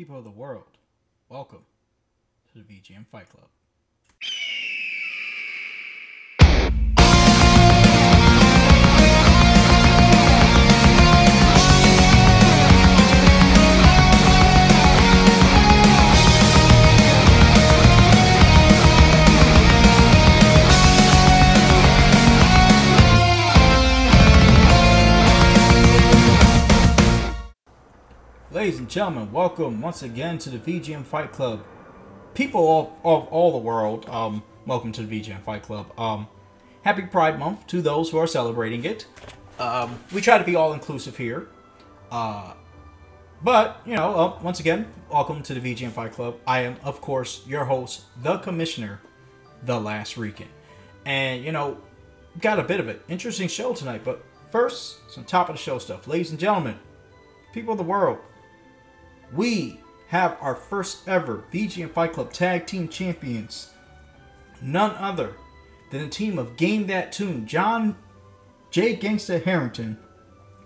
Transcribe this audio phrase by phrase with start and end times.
[0.00, 0.78] people of the world,
[1.28, 1.60] welcome
[2.50, 3.48] to the VGM Fight Club.
[28.70, 31.64] Ladies and gentlemen, welcome once again to the VGM Fight Club.
[32.34, 35.90] People of, of all the world, um, welcome to the VGM Fight Club.
[35.98, 36.28] Um,
[36.82, 39.08] happy Pride Month to those who are celebrating it.
[39.58, 41.48] Um, we try to be all inclusive here.
[42.12, 42.52] Uh,
[43.42, 46.36] but, you know, uh, once again, welcome to the VGM Fight Club.
[46.46, 49.00] I am, of course, your host, the Commissioner,
[49.64, 50.46] The Last Rican.
[51.04, 51.76] And, you know,
[52.40, 55.80] got a bit of an interesting show tonight, but first, some top of the show
[55.80, 56.06] stuff.
[56.06, 56.78] Ladies and gentlemen,
[57.52, 58.18] people of the world,
[59.34, 63.70] we have our first ever VGM Fight Club Tag Team Champions.
[64.60, 65.34] None other
[65.90, 67.96] than a team of Game That Tune, John
[68.70, 68.96] J.
[68.96, 69.98] Gangsta Harrington,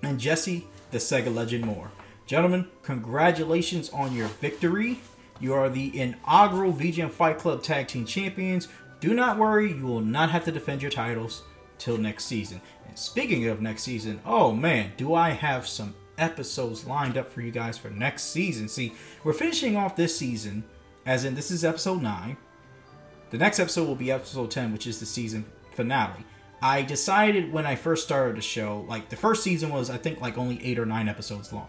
[0.03, 1.91] and Jesse the Sega Legend Moore.
[2.27, 5.01] Gentlemen, congratulations on your victory.
[5.41, 8.69] You are the inaugural VGM Fight Club Tag Team Champions.
[9.01, 11.43] Do not worry, you will not have to defend your titles
[11.79, 12.61] till next season.
[12.89, 17.41] And speaking of next season, oh man, do I have some episodes lined up for
[17.41, 18.69] you guys for next season.
[18.69, 20.65] See, we're finishing off this season,
[21.07, 22.37] as in this is episode 9.
[23.31, 26.25] The next episode will be episode 10, which is the season finale.
[26.63, 30.21] I decided when I first started the show, like the first season was, I think,
[30.21, 31.69] like only 8 or 9 episodes long.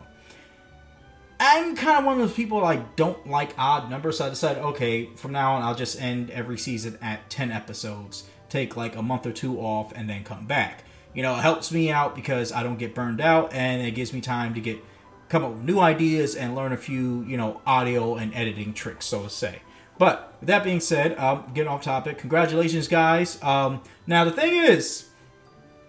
[1.40, 4.64] I'm kind of one of those people like don't like odd numbers, so I decided,
[4.64, 9.02] okay, from now on I'll just end every season at 10 episodes, take like a
[9.02, 10.86] month or two off, and then come back
[11.16, 14.14] you know, it helps me out because I don't get burned out and it gives
[14.14, 14.84] me time to get
[15.30, 19.06] come up with new ideas and learn a few, you know, audio and editing tricks,
[19.06, 19.60] so to say.
[19.98, 23.42] But with that being said, um, getting off topic, congratulations, guys.
[23.42, 25.10] Um, now the thing is,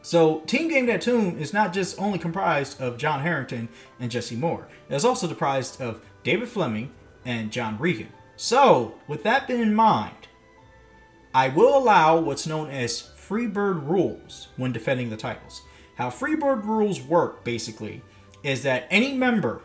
[0.01, 4.37] so Team Game That Tune is not just only comprised of John Harrington and Jesse
[4.37, 4.69] Moore.
[4.89, 6.93] It's also comprised of David Fleming
[7.25, 8.09] and John Regan.
[8.37, 10.29] So with that being in mind,
[11.35, 15.63] I will allow what's known as Freebird rules when defending the titles.
[15.97, 18.03] How Freebird rules work, basically,
[18.43, 19.63] is that any member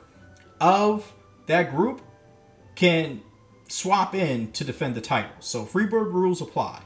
[0.60, 1.12] of
[1.48, 2.02] that group
[2.76, 3.22] can
[3.68, 5.32] swap in to defend the title.
[5.40, 6.82] So Freebird rules apply.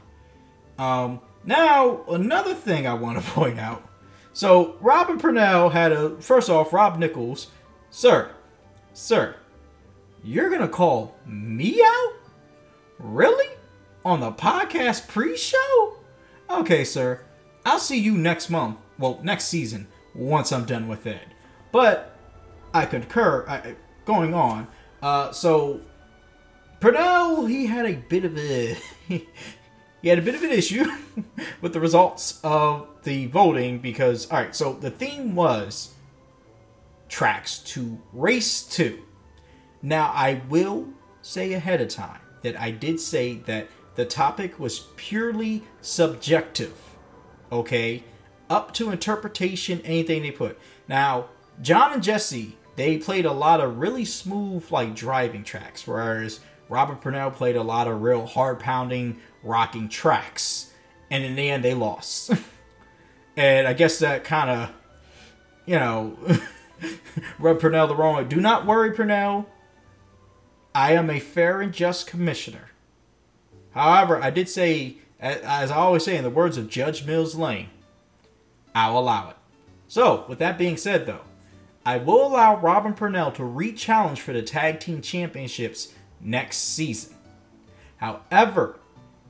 [0.78, 3.88] Um, now, another thing I want to point out.
[4.32, 7.48] So Robin Purnell had a first off, Rob Nichols,
[7.90, 8.30] sir,
[8.92, 9.36] sir,
[10.22, 12.12] you're gonna call me out?
[12.98, 13.48] Really?
[14.04, 15.96] On the podcast pre-show?
[16.50, 17.20] Okay, sir,
[17.64, 18.78] I'll see you next month.
[18.98, 21.28] Well, next season, once I'm done with it.
[21.72, 22.16] But
[22.72, 23.44] I concur.
[23.48, 23.74] I,
[24.04, 24.68] going on.
[25.02, 25.80] Uh, so
[26.80, 28.76] Purnell, he had a bit of a
[29.08, 30.86] he had a bit of an issue
[31.60, 34.54] with the results of the voting because all right.
[34.54, 35.94] So the theme was
[37.08, 39.02] tracks to race to.
[39.82, 40.88] Now I will
[41.22, 46.74] say ahead of time that I did say that the topic was purely subjective.
[47.50, 48.04] Okay?
[48.48, 50.58] Up to interpretation, anything they put.
[50.88, 51.26] Now,
[51.60, 57.00] John and Jesse, they played a lot of really smooth, like, driving tracks, whereas Robert
[57.00, 60.72] Purnell played a lot of real hard pounding, rocking tracks.
[61.10, 62.32] And in the end, they lost.
[63.36, 64.70] and I guess that kind of,
[65.64, 66.18] you know,
[67.38, 68.24] rubbed Purnell the wrong way.
[68.24, 69.48] Do not worry, Purnell.
[70.74, 72.70] I am a fair and just commissioner.
[73.76, 77.68] However, I did say, as I always say in the words of Judge Mills Lane,
[78.74, 79.36] I'll allow it.
[79.86, 81.20] So, with that being said, though,
[81.84, 85.92] I will allow Robin Purnell to re-challenge for the tag team championships
[86.22, 87.14] next season.
[87.98, 88.78] However,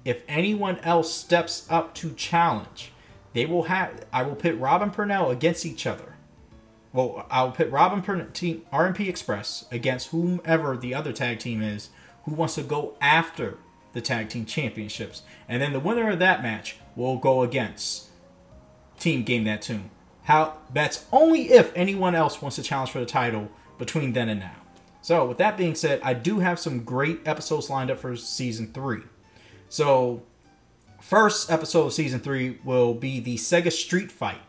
[0.04, 2.92] if anyone else steps up to challenge,
[3.32, 4.06] they will have.
[4.12, 6.14] I will pit Robin Purnell against each other.
[6.92, 11.90] Well, I'll pit Robin Purnell, team RMP Express against whomever the other tag team is
[12.24, 13.58] who wants to go after
[13.96, 15.22] the tag team championships.
[15.48, 18.08] And then the winner of that match will go against
[19.00, 19.90] Team Game That Tune.
[20.24, 24.40] How that's only if anyone else wants to challenge for the title between then and
[24.40, 24.56] now.
[25.00, 28.72] So with that being said, I do have some great episodes lined up for season
[28.72, 29.00] three.
[29.70, 30.22] So
[31.00, 34.42] first episode of season three will be the Sega Street Fight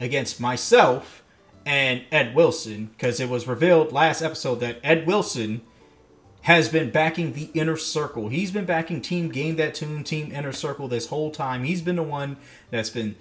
[0.00, 1.22] against myself
[1.66, 5.60] and Ed Wilson, because it was revealed last episode that Ed Wilson
[6.44, 8.28] has been backing the inner circle.
[8.28, 11.64] He's been backing Team Game That Tune, Team Inner Circle this whole time.
[11.64, 12.36] He's been the one
[12.70, 13.16] that's been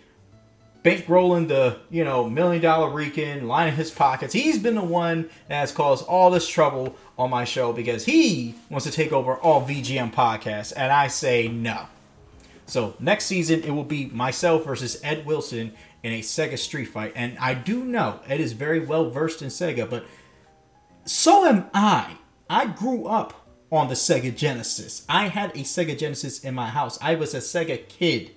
[0.84, 4.34] bankrolling the you know million dollar Rican, lining his pockets.
[4.34, 8.56] He's been the one that has caused all this trouble on my show because he
[8.70, 11.86] wants to take over all VGM podcasts, and I say no.
[12.66, 15.72] So next season it will be myself versus Ed Wilson
[16.04, 19.48] in a Sega Street Fight, and I do know Ed is very well versed in
[19.48, 20.06] Sega, but
[21.06, 22.18] so am I.
[22.50, 25.06] I grew up on the Sega Genesis.
[25.10, 27.00] I had a Sega Genesis in my house.
[27.01, 28.31] I was a Sega kid.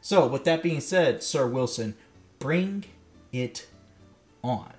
[0.00, 1.94] So, with that being said, Sir Wilson,
[2.38, 2.84] bring
[3.32, 3.66] it
[4.42, 4.72] on.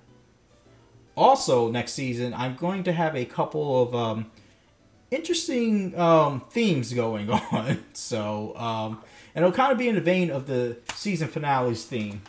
[1.16, 4.30] Also, next season, I'm going to have a couple of um,
[5.10, 7.84] interesting um, themes going on.
[7.92, 9.02] So, um,
[9.34, 12.22] and it'll kind of be in the vein of the season finale's theme.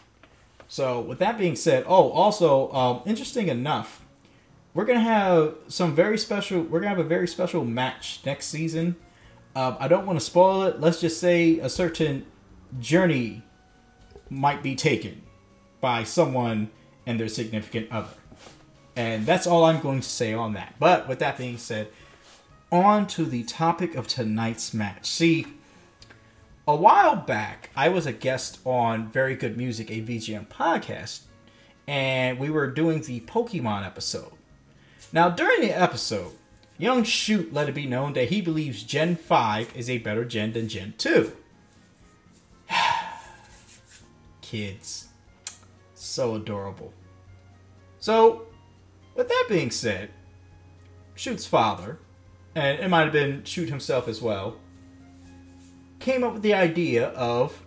[0.68, 4.04] So, with that being said, oh, also, um, interesting enough,
[4.78, 6.62] we're gonna have some very special.
[6.62, 8.96] We're gonna have a very special match next season.
[9.56, 10.80] Um, I don't want to spoil it.
[10.80, 12.28] Let's just say a certain
[12.80, 13.42] journey
[14.30, 15.24] might be taken
[15.82, 16.70] by someone
[17.08, 18.14] and their significant other.
[18.96, 20.76] And that's all I'm going to say on that.
[20.78, 21.88] But with that being said,
[22.72, 25.08] on to the topic of tonight's match.
[25.10, 25.48] See,
[26.68, 31.22] a while back, I was a guest on Very Good Music, a VGM podcast,
[31.88, 34.37] and we were doing the Pokemon episode.
[35.14, 36.34] Now, during the episode,
[36.78, 40.54] Young Shoot let it be known that he believes Gen 5 is a better gen
[40.54, 41.32] than Gen 2.
[44.42, 45.08] Kids.
[45.94, 46.94] So adorable.
[48.00, 48.48] So,
[49.16, 50.12] with that being said,
[51.16, 52.00] Shoot's father,
[52.54, 54.58] and it might have been Shoot himself as well,
[56.00, 57.64] came up with the idea of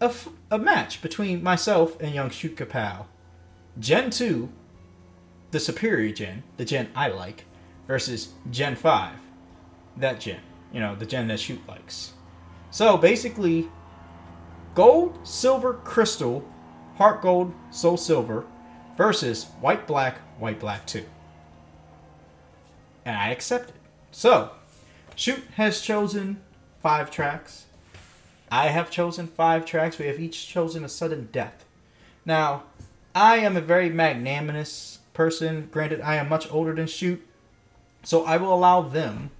[0.00, 3.06] a, f- a match between myself and young Shoot Kapow.
[3.78, 4.48] Gen 2,
[5.56, 7.46] the superior gen, the gen I like,
[7.86, 9.14] versus Gen 5,
[9.96, 12.12] that gen, you know, the gen that Shoot likes.
[12.70, 13.70] So basically,
[14.74, 16.46] gold, silver, crystal,
[16.96, 18.44] heart gold, soul silver
[18.98, 21.02] versus white black, white black 2.
[23.06, 23.76] And I accept it.
[24.10, 24.50] So,
[25.14, 26.42] Shoot has chosen
[26.82, 27.64] five tracks.
[28.52, 29.98] I have chosen five tracks.
[29.98, 31.64] We have each chosen a sudden death.
[32.26, 32.64] Now,
[33.14, 35.68] I am a very magnanimous person.
[35.72, 37.26] Granted, I am much older than Shoot.
[38.04, 39.30] So I will allow them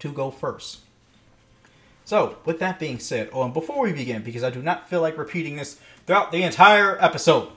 [0.00, 0.80] to go first.
[2.04, 5.00] So, with that being said, oh, and before we begin, because I do not feel
[5.00, 7.50] like repeating this throughout the entire episode,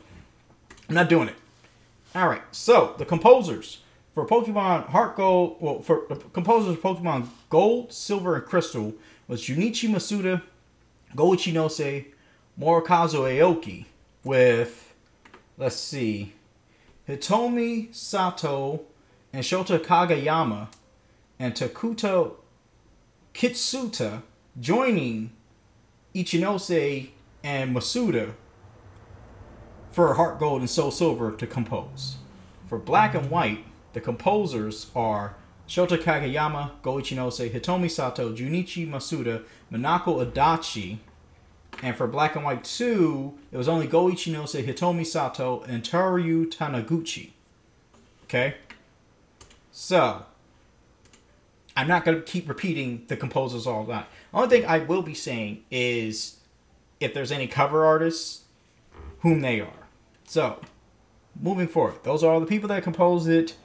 [0.88, 1.36] I'm not doing it.
[2.14, 3.80] All right, so the composers
[4.14, 8.94] for Pokemon Heart Gold, well, for the composers of Pokemon Gold, Silver, and Crystal
[9.28, 10.44] was Junichi Masuda,
[11.16, 12.06] Go Ichinose,
[12.60, 13.86] Morikazu Aoki,
[14.24, 14.94] with,
[15.58, 16.34] let's see,
[17.08, 18.86] Hitomi Sato
[19.34, 20.70] and Shota Kageyama,
[21.38, 22.36] and Takuto
[23.34, 24.22] Kitsuta
[24.60, 25.32] joining
[26.16, 27.10] Ichinose
[27.44, 28.34] and Masuda
[29.92, 32.18] for Heart Gold and Soul Silver to compose.
[32.68, 35.36] For Black and White, the composers are
[35.68, 41.00] Shota Kageyama, Go Ichinose, Hitomi Sato, Junichi Masuda, Minako Adachi,
[41.82, 46.46] and for Black and White 2, it was only Go Ichinose, Hitomi Sato, and Taru
[46.46, 47.32] Taniguchi.
[48.26, 48.56] Okay?
[49.72, 50.26] So,
[51.76, 54.08] I'm not going to keep repeating the composers all that.
[54.34, 56.40] Only thing I will be saying is
[57.00, 58.44] if there's any cover artists,
[59.20, 59.88] whom they are.
[60.26, 60.60] So,
[61.40, 63.56] moving forward, those are all the people that composed it.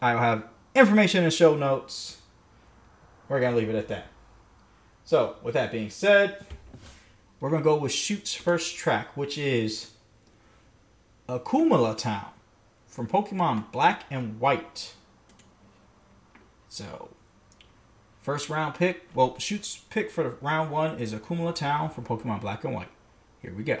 [0.00, 0.44] I'll have
[0.74, 2.18] information in show notes.
[3.28, 4.06] We're going to leave it at that.
[5.04, 6.44] So, with that being said,
[7.42, 9.90] we're going to go with Shoot's first track, which is
[11.28, 12.28] Accumula Town
[12.86, 14.94] from Pokemon Black and White.
[16.68, 17.08] So,
[18.20, 22.62] first round pick, well, Shoot's pick for round one is Accumula Town from Pokemon Black
[22.62, 22.90] and White.
[23.40, 23.80] Here we go.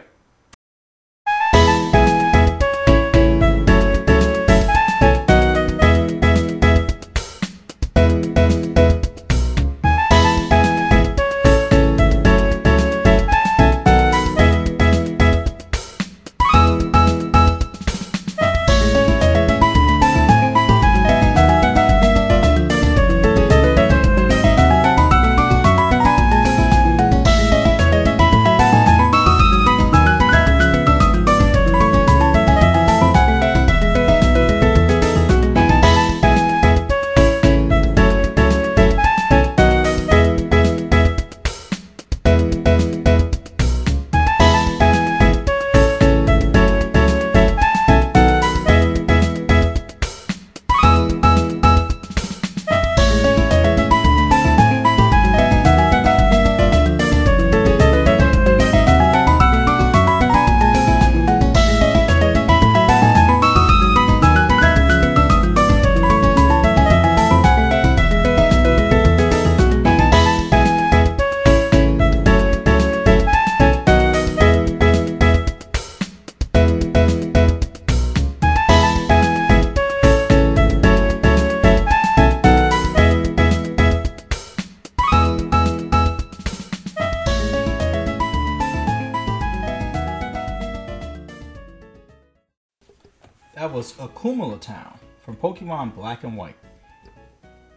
[94.22, 96.56] Was Accumula Town from Pokemon Black and White.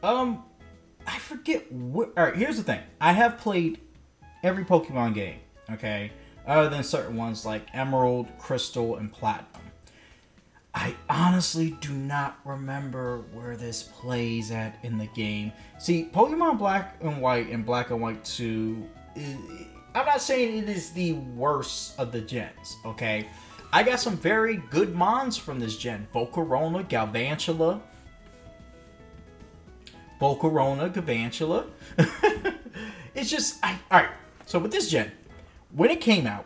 [0.04, 0.44] Um,
[1.08, 2.12] I forget what.
[2.18, 2.82] All right, here's the thing.
[3.02, 3.80] I have played
[4.44, 5.40] every Pokemon game.
[5.72, 6.12] Okay,
[6.46, 9.62] other than certain ones like Emerald, Crystal, and Platinum.
[10.74, 15.54] I honestly do not remember where this plays at in the game.
[15.80, 18.86] See, Pokemon Black and White and Black and White 2,
[19.96, 23.30] I'm not saying it is the worst of the gens, okay?
[23.76, 26.08] I got some very good mons from this gen.
[26.16, 27.82] Volcarona, Galvantula.
[30.22, 31.66] Volcarona, Galvantula.
[33.16, 34.12] it's just, I, alright,
[34.46, 35.12] so with this gen,
[35.74, 36.46] when it came out,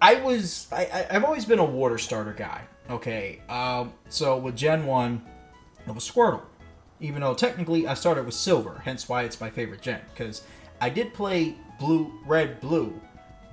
[0.00, 2.62] I was, I, I, I've always been a water starter guy.
[2.88, 5.22] Okay, um, so with Gen 1,
[5.86, 6.40] it was Squirtle.
[7.00, 10.00] Even though technically I started with Silver, hence why it's my favorite gen.
[10.14, 10.44] Because
[10.80, 12.98] I did play Blue, Red, Blue,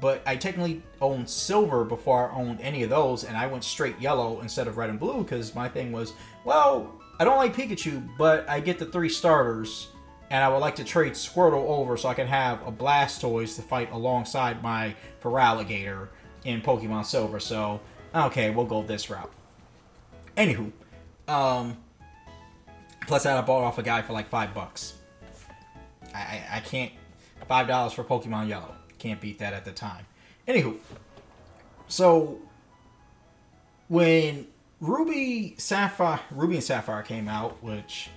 [0.02, 4.00] but I technically owned Silver before I owned any of those, and I went straight
[4.00, 8.08] Yellow instead of Red and Blue because my thing was, well, I don't like Pikachu,
[8.18, 9.88] but I get the three starters,
[10.30, 13.62] and I would like to trade Squirtle over so I can have a Blastoise to
[13.62, 16.10] fight alongside my Feraligatr
[16.44, 17.40] in Pokemon Silver.
[17.40, 17.80] So
[18.14, 19.32] okay, we'll go this route.
[20.38, 20.72] Anywho,
[21.28, 21.78] um,
[23.08, 24.96] plus I bought off a guy for like five bucks.
[26.14, 26.92] I, I, I can't
[27.48, 28.76] five dollars for Pokemon Yellow.
[29.06, 30.08] Can't beat that at the time.
[30.48, 30.78] Anywho,
[31.88, 32.40] so
[33.88, 34.48] when
[34.80, 38.10] Ruby Sapphire, Ruby and Sapphire came out, which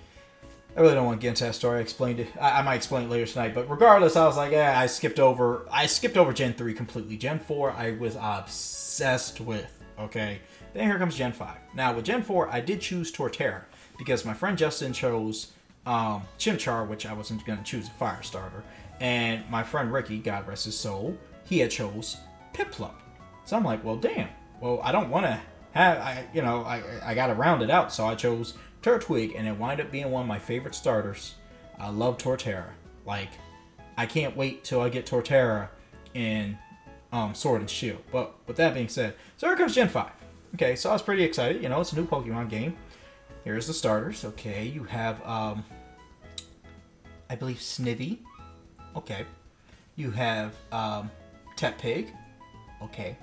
[0.75, 1.77] I really don't want to get into that story.
[1.77, 2.29] I explained it.
[2.41, 3.55] I, I, might explain it later tonight.
[3.55, 5.67] But regardless, I was like, yeah, I skipped over.
[5.71, 7.19] I skipped over Gen three completely.
[7.19, 9.71] Gen four, I was obsessed with.
[10.01, 10.41] Okay,
[10.73, 11.55] then here comes Gen 5.
[11.75, 13.65] Now, with Gen 4, I did choose Torterra
[13.99, 15.49] because my friend Justin chose
[15.85, 18.63] um, Chimchar, which I wasn't going to choose a fire starter.
[19.01, 22.17] And my friend Ricky, God rest his soul, he had chose
[22.53, 22.95] Piplup.
[23.45, 24.29] So I'm like, well, damn.
[24.61, 25.41] Well, I don't want to
[25.73, 27.93] have, I, you know, I, I got to round it out.
[27.93, 31.35] So I chose Turtwig, and it wound up being one of my favorite starters.
[31.79, 32.71] I love Torterra.
[33.07, 33.31] Like,
[33.97, 35.69] I can't wait till I get Torterra
[36.15, 36.59] in
[37.13, 38.03] um, Sword and Shield.
[38.13, 40.11] But with that being said, so here comes Gen 5.
[40.55, 41.63] Okay, so I was pretty excited.
[41.63, 42.77] You know, it's a new Pokemon game.
[43.45, 44.25] Here's the starters.
[44.25, 45.65] Okay, you have, um,
[47.31, 48.19] I believe, Snivy.
[48.99, 49.25] Okay.
[49.97, 51.11] You have um,
[51.57, 52.11] Tepig.
[52.83, 53.17] Okay.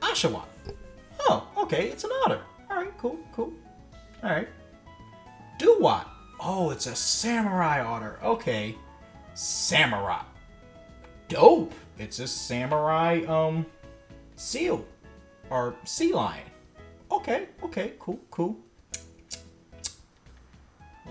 [0.00, 0.46] Oshawott.
[1.20, 2.40] Oh, okay, it's an otter.
[2.70, 3.52] Alright, cool, cool.
[4.24, 4.48] Alright.
[5.58, 6.06] Dewott.
[6.38, 8.18] Oh, it's a samurai otter.
[8.22, 8.76] Okay.
[9.34, 10.22] Samurai
[11.30, 11.72] dope.
[11.98, 13.64] It's a samurai um
[14.36, 14.84] seal
[15.48, 16.44] or sea lion.
[17.10, 18.56] Okay, okay, cool, cool.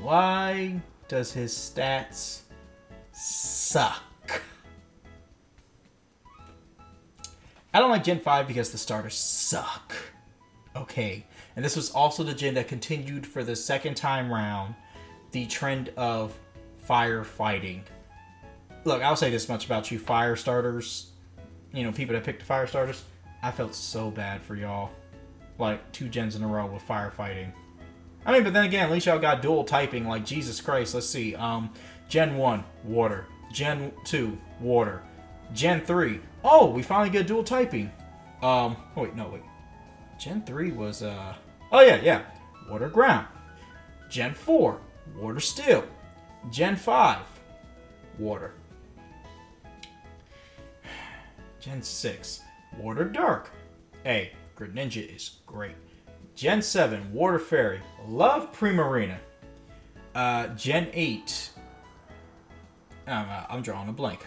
[0.01, 2.41] Why does his stats
[3.19, 4.03] suck?
[7.73, 9.93] I don't like Gen 5 because the starters suck.
[10.75, 11.25] Okay.
[11.55, 14.75] And this was also the gen that continued for the second time round
[15.31, 16.37] the trend of
[16.87, 17.81] firefighting
[18.85, 21.11] look, I'll say this much about you fire starters,
[21.73, 23.03] you know, people that picked the fire starters.
[23.41, 24.91] I felt so bad for y'all.
[25.57, 27.51] Like two gens in a row with firefighting.
[28.25, 30.07] I mean, but then again, at least y'all got dual typing.
[30.07, 31.35] Like Jesus Christ, let's see.
[31.35, 31.71] Um,
[32.09, 33.25] Gen one, water.
[33.53, 35.01] Gen two, water.
[35.53, 36.19] Gen three.
[36.43, 37.91] Oh, we finally get dual typing.
[38.41, 39.43] Um, oh wait, no wait.
[40.19, 41.35] Gen three was uh.
[41.71, 42.23] Oh yeah, yeah.
[42.69, 43.27] Water ground.
[44.09, 44.79] Gen four,
[45.15, 45.85] water steel.
[46.51, 47.25] Gen five,
[48.17, 48.53] water.
[51.59, 52.41] Gen 6,
[52.77, 53.51] Water Dark.
[54.03, 55.75] Hey, Greninja is great.
[56.33, 57.81] Gen 7, Water Fairy.
[58.07, 59.17] Love Primarina.
[60.15, 61.49] Uh, Gen 8.
[63.09, 64.25] Uh, I'm drawing a blank.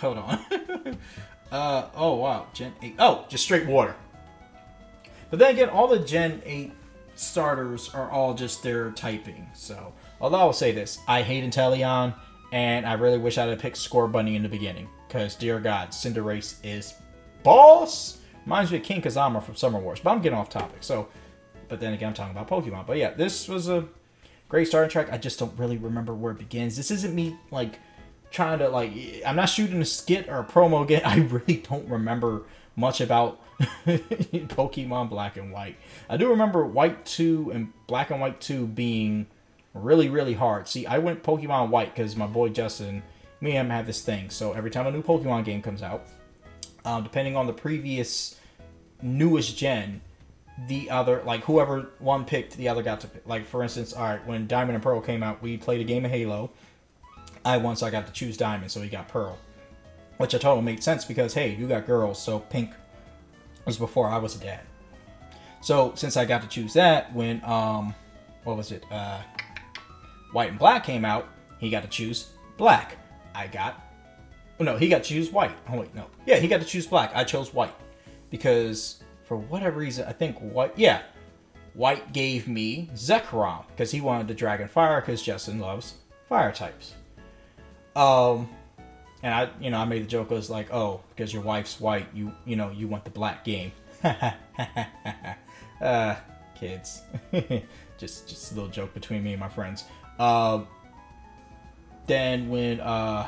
[0.00, 0.38] Hold on.
[1.52, 2.46] uh, oh, wow.
[2.54, 2.94] Gen 8.
[2.98, 3.94] Oh, just straight water.
[5.28, 6.72] But then again, all the Gen 8
[7.14, 9.46] starters are all just their typing.
[9.54, 12.14] So, although I will say this, I hate Inteleon,
[12.52, 14.88] and I really wish I'd have picked Scorbunny in the beginning.
[15.08, 16.94] Because, dear God, Cinderace is
[17.42, 18.18] boss.
[18.44, 20.00] Reminds me of King Kazama from Summer Wars.
[20.00, 20.78] But I'm getting off topic.
[20.80, 21.08] So,
[21.68, 22.86] but then again, I'm talking about Pokemon.
[22.86, 23.86] But yeah, this was a
[24.48, 25.12] great starting track.
[25.12, 26.76] I just don't really remember where it begins.
[26.76, 27.78] This isn't me, like,
[28.30, 28.92] trying to, like,
[29.26, 31.02] I'm not shooting a skit or a promo again.
[31.04, 32.42] I really don't remember
[32.74, 33.40] much about
[33.86, 35.76] Pokemon Black and White.
[36.08, 39.26] I do remember White 2 and Black and White 2 being
[39.74, 40.68] really, really hard.
[40.68, 43.02] See, I went Pokemon White because my boy Justin
[43.40, 44.30] me and him have this thing.
[44.30, 46.06] So every time a new Pokemon game comes out,
[46.84, 48.38] um, depending on the previous
[49.02, 50.00] newest gen,
[50.68, 53.26] the other like whoever one picked, the other got to pick.
[53.26, 56.04] Like for instance, all right, when Diamond and Pearl came out, we played a game
[56.04, 56.50] of Halo.
[57.46, 59.38] I won, so I got to choose Diamond, so he got Pearl,
[60.16, 62.72] which I told him made sense because hey, you got girls, so Pink
[63.64, 64.62] was before I was a dad.
[65.60, 67.94] So since I got to choose that, when um,
[68.42, 68.84] what was it?
[68.90, 69.20] Uh,
[70.32, 71.28] White and Black came out,
[71.60, 72.96] he got to choose black.
[73.32, 73.80] I got,
[74.58, 75.56] oh no, he got to choose white.
[75.68, 77.12] Oh wait, no, yeah, he got to choose black.
[77.14, 77.74] I chose white
[78.28, 81.02] because for whatever reason, I think white, yeah,
[81.74, 85.94] white gave me Zekrom because he wanted the Dragon Fire because Justin loves
[86.28, 86.94] fire types.
[87.96, 88.48] Um,
[89.22, 91.80] and I, you know, I made the joke I was like, oh, because your wife's
[91.80, 93.72] white, you, you know, you want the black game.
[95.80, 96.16] uh,
[96.54, 97.02] kids,
[97.98, 99.84] just, just a little joke between me and my friends.
[100.18, 100.62] Uh,
[102.06, 103.26] then when uh,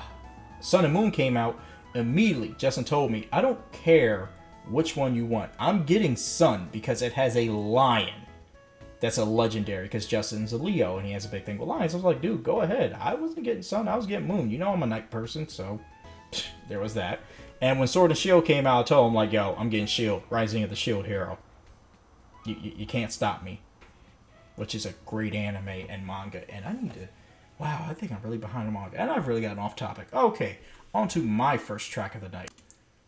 [0.60, 1.58] Sun and Moon came out,
[1.94, 4.28] immediately Justin told me, I don't care
[4.68, 5.50] which one you want.
[5.58, 8.27] I'm getting Sun because it has a lion.
[9.00, 11.94] That's a legendary because Justin's a Leo and he has a big thing with lions.
[11.94, 12.96] I was like, dude, go ahead.
[13.00, 14.50] I wasn't getting Sun, I was getting Moon.
[14.50, 15.80] You know I'm a night person, so
[16.68, 17.20] there was that.
[17.60, 20.22] And when Sword and Shield came out, I told him like, yo, I'm getting Shield,
[20.30, 21.38] Rising of the Shield Hero.
[22.44, 23.60] You, you, you can't stop me.
[24.56, 26.48] Which is a great anime and manga.
[26.50, 27.08] And I need to
[27.58, 29.00] wow, I think I'm really behind the manga.
[29.00, 30.08] And I've really gotten off topic.
[30.12, 30.58] Okay,
[30.94, 32.50] on to my first track of the night.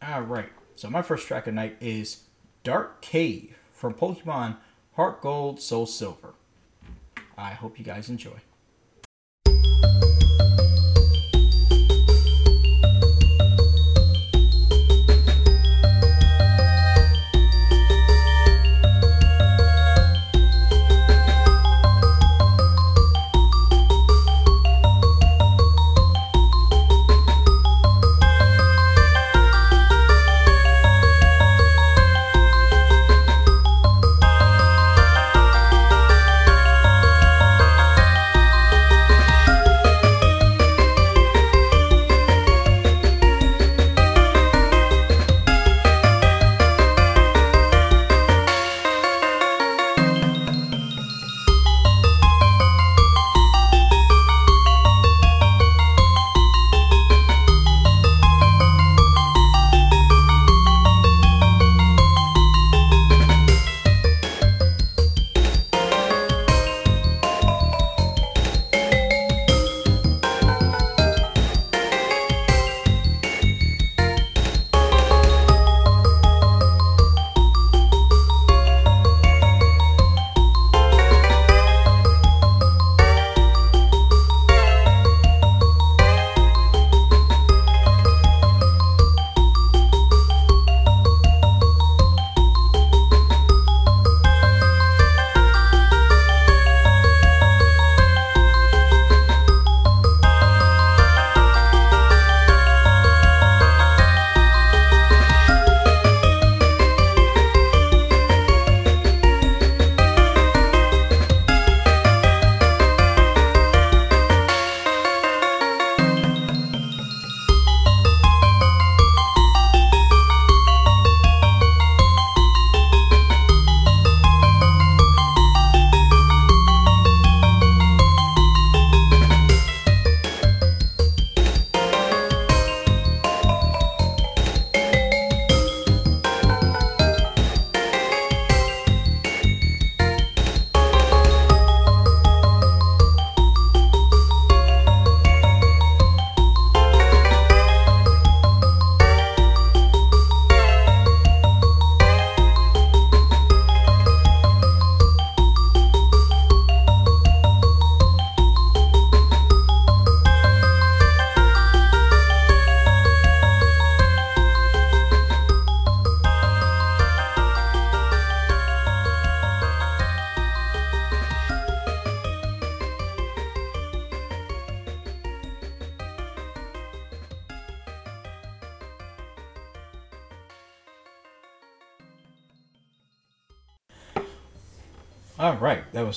[0.02, 0.50] Alright.
[0.76, 2.25] So my first track of the night is
[2.64, 4.56] Dark Cave from Pokemon
[5.00, 6.35] Heart Gold, Soul Silver.
[7.38, 8.37] I hope you guys enjoy.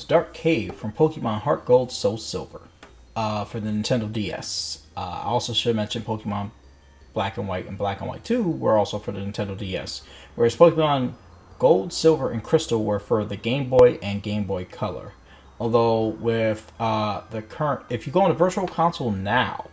[0.01, 2.61] Dark Cave from Pokemon Heart Gold, Soul Silver,
[3.15, 4.85] uh, for the Nintendo DS.
[4.95, 6.51] Uh, I also should mention Pokemon
[7.13, 10.01] Black and White and Black and White 2 were also for the Nintendo DS,
[10.35, 11.13] whereas Pokemon
[11.59, 15.13] Gold, Silver, and Crystal were for the Game Boy and Game Boy Color.
[15.59, 19.69] Although with uh, the current, if you go on the Virtual Console now,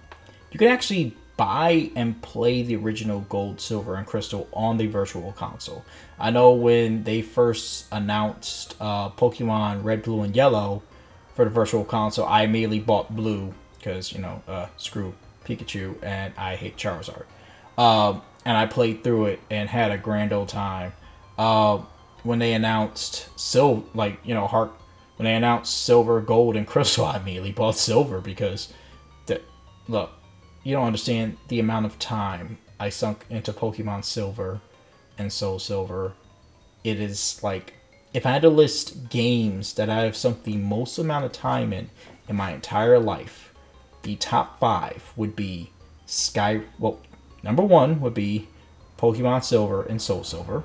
[0.52, 5.32] you can actually buy and play the original Gold, Silver, and Crystal on the Virtual
[5.32, 5.82] Console.
[6.18, 10.82] I know when they first announced uh, Pokemon Red, Blue, and Yellow
[11.34, 15.14] for the Virtual Console, I immediately bought Blue because you know, uh, screw
[15.46, 17.24] Pikachu and I hate Charizard.
[17.78, 20.92] Um, and I played through it and had a grand old time.
[21.38, 21.78] Uh,
[22.22, 24.72] when they announced Sil, like you know, Heart,
[25.16, 28.74] when they announced Silver, Gold, and Crystal, I immediately bought Silver because,
[29.24, 29.40] that
[29.88, 30.10] look,
[30.62, 34.60] you don't understand the amount of time I sunk into Pokemon Silver
[35.18, 36.14] and Soul Silver.
[36.84, 37.74] It is like
[38.12, 41.72] if I had to list games that I have sunk the most amount of time
[41.72, 41.90] in
[42.28, 43.52] in my entire life,
[44.02, 45.70] the top five would be
[46.06, 46.62] Sky.
[46.78, 47.00] Well,
[47.42, 48.48] number one would be
[48.98, 50.64] Pokemon Silver and Soul Silver.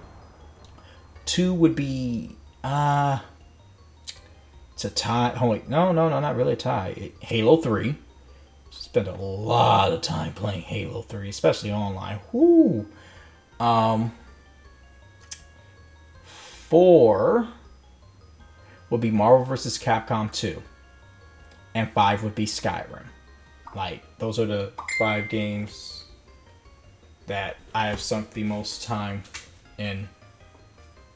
[1.25, 3.19] Two would be uh
[4.73, 5.37] it's a tie.
[5.39, 7.11] Oh wait, no, no, no, not really a tie.
[7.21, 7.95] Halo Three.
[8.95, 12.21] Spent a lot of time playing Halo Three, especially online.
[12.31, 12.87] Whoo.
[13.59, 14.13] Um.
[16.23, 17.49] Four
[18.89, 19.77] would be Marvel vs.
[19.77, 20.63] Capcom 2.
[21.73, 23.03] And five would be Skyrim.
[23.75, 26.05] Like, those are the five games
[27.27, 29.23] that I have sunk the most time
[29.77, 30.07] in,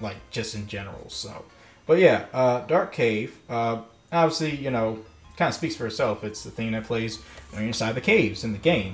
[0.01, 1.07] like, just in general.
[1.07, 1.45] So,
[1.87, 4.99] but yeah, uh, Dark Cave, uh, obviously, you know,
[5.39, 6.23] kind of speaks for itself.
[6.23, 7.17] It's the thing that plays
[7.49, 8.93] when you're inside the caves in the game.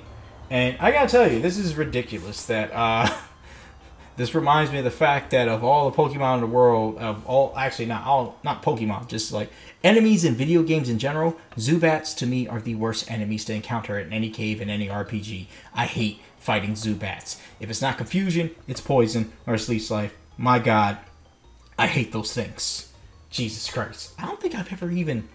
[0.51, 3.10] And I gotta tell you, this is ridiculous that, uh,
[4.15, 7.25] this reminds me of the fact that of all the Pokemon in the world, of
[7.25, 9.51] all actually not all not Pokemon, just like
[9.84, 13.97] enemies in video games in general, Zubats to me are the worst enemies to encounter
[13.97, 15.47] in any cave in any RPG.
[15.73, 17.41] I hate fighting Zubats.
[17.60, 20.15] If it's not confusion, it's poison or it's leech life.
[20.38, 20.99] My God,
[21.77, 22.93] I hate those things.
[23.31, 24.13] Jesus Christ.
[24.19, 25.27] I don't think I've ever even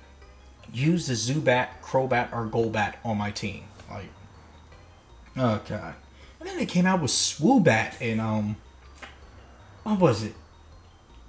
[0.72, 3.64] used the Zubat, Crobat, or Golbat on my team.
[3.90, 4.10] Like,
[5.36, 5.94] oh God.
[6.38, 8.56] And then they came out with Swoobat and um
[9.82, 10.34] what was it?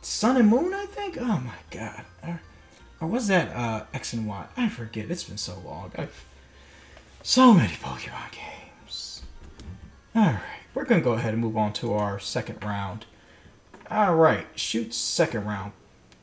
[0.02, 1.18] Sun and Moon, I think.
[1.20, 2.42] Oh my god, or,
[3.00, 4.46] or was that uh, X and Y?
[4.58, 5.10] I forget.
[5.10, 5.92] It's been so long.
[5.98, 6.26] I've
[7.24, 9.22] so many Pokemon games.
[10.16, 10.42] All right,
[10.74, 13.06] we're gonna go ahead and move on to our second round.
[13.90, 15.74] All right, shoot second round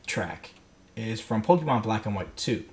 [0.07, 0.55] track
[0.97, 2.65] is from Pokemon Black and White 2.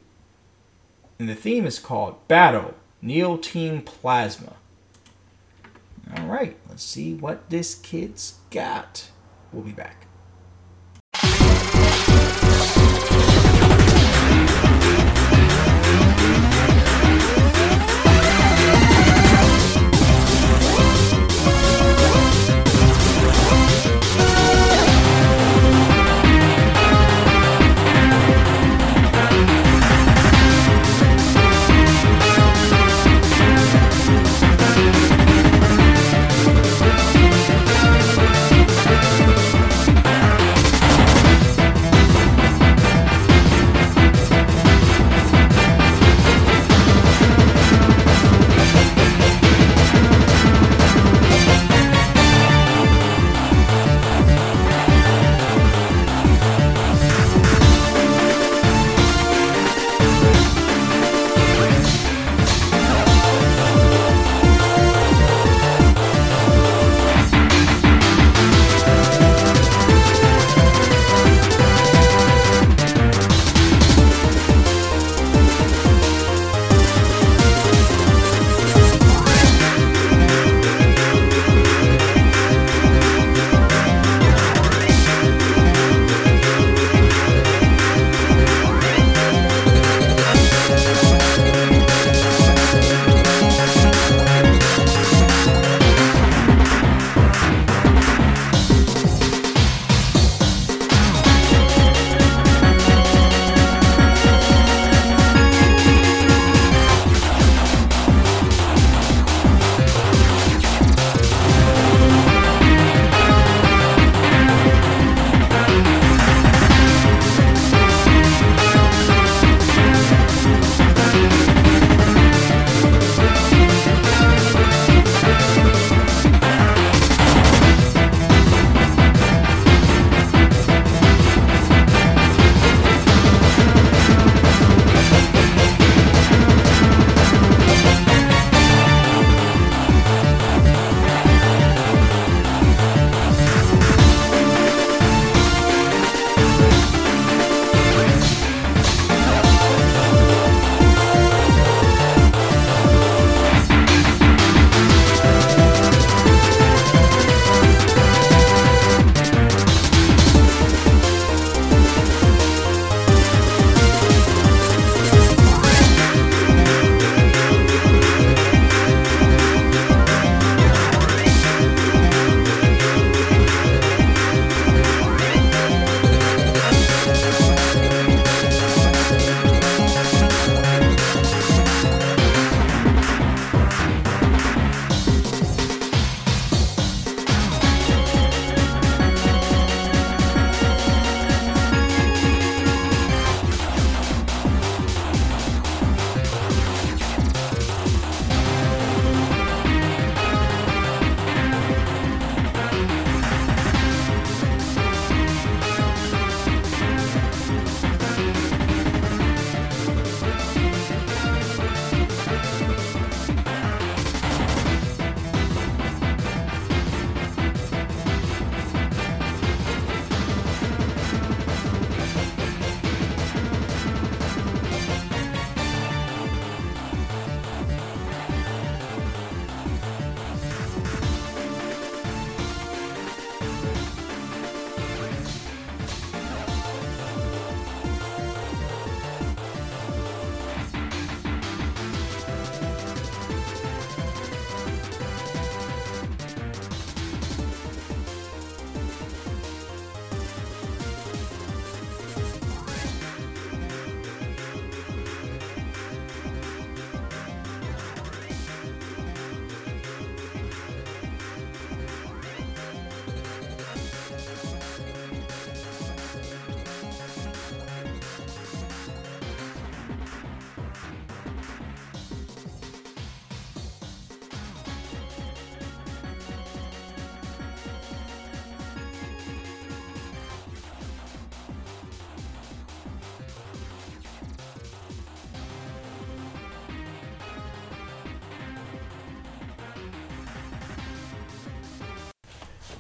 [1.18, 4.54] And the theme is called Battle Neo Team Plasma.
[6.18, 9.10] All right, let's see what this kid's got.
[9.52, 10.05] We'll be back.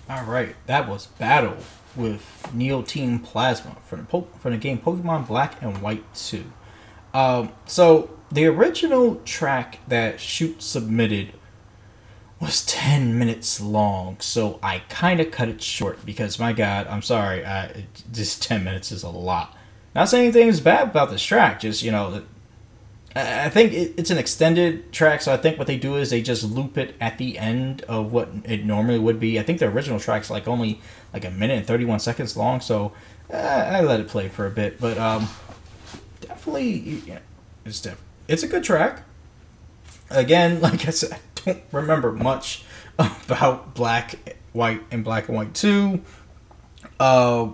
[0.07, 1.57] All right, that was Battle
[1.95, 6.43] with Neo Team Plasma from the, po- from the game Pokemon Black and White 2.
[7.15, 11.33] Um, so, the original track that Shoot submitted
[12.39, 17.01] was 10 minutes long, so I kind of cut it short because, my god, I'm
[17.01, 19.57] sorry, I, just 10 minutes is a lot.
[19.95, 22.21] Not saying anything is bad about this track, just, you know,
[23.17, 26.43] I think it's an extended track, so I think what they do is they just
[26.43, 29.39] loop it at the end of what it normally would be.
[29.39, 30.81] I think the original track's like only
[31.13, 32.91] like a minute and 31 seconds long, so
[33.33, 34.81] uh, I let it play for a bit.
[34.81, 35.29] But um,
[36.19, 37.19] definitely, yeah,
[37.63, 39.03] it's def- it's a good track.
[40.09, 42.65] Again, like I said, I don't remember much
[42.99, 46.01] about Black, White, and Black and White 2.
[46.99, 47.49] Uh,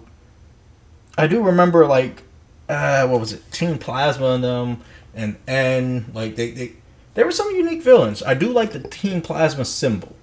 [1.19, 2.23] I do remember, like,
[2.67, 3.51] uh, what was it?
[3.51, 4.81] Team Plasma and them
[5.13, 6.73] and and like they, they
[7.13, 8.23] there were some unique villains.
[8.23, 10.15] I do like the Team Plasma symbol.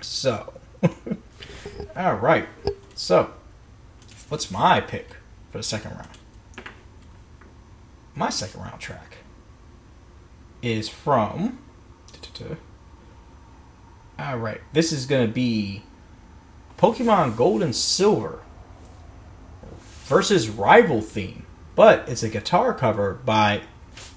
[0.00, 0.54] So,
[1.96, 2.48] all right.
[2.94, 3.30] So,
[4.28, 5.16] what's my pick
[5.50, 6.08] for the second round?
[8.14, 9.18] My second round track
[10.62, 11.58] is from.
[14.18, 15.82] All right, this is gonna be
[16.78, 18.40] Pokemon Gold and Silver
[20.04, 23.62] versus Rival Theme, but it's a guitar cover by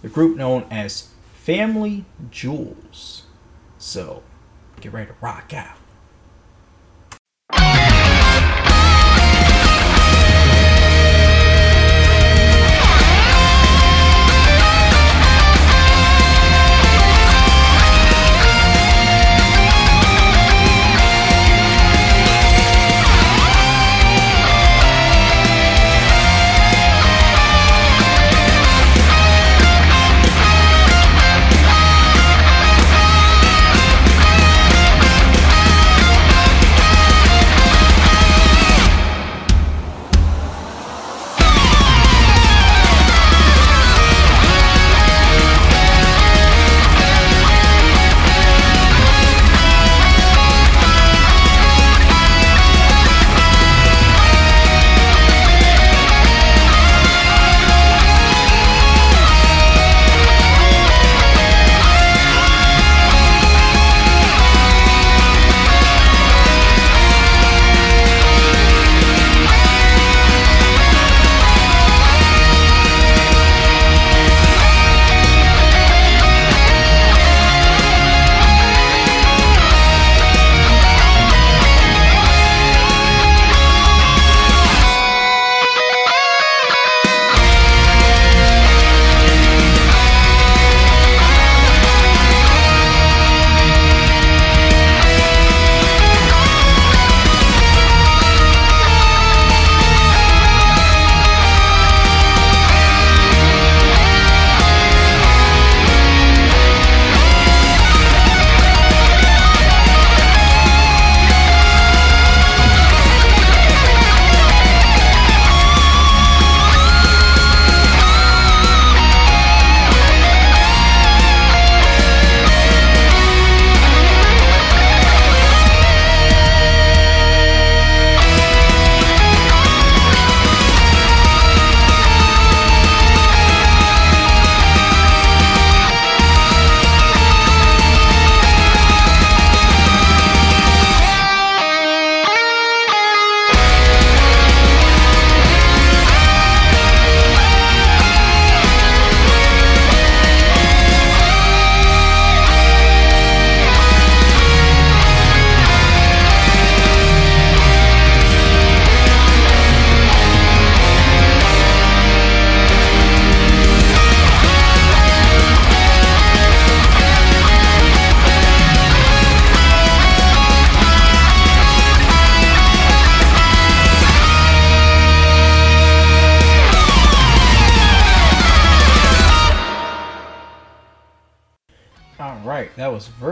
[0.04, 3.24] the group known as Family Jules.
[3.80, 4.22] So,
[4.80, 5.78] get ready to rock out.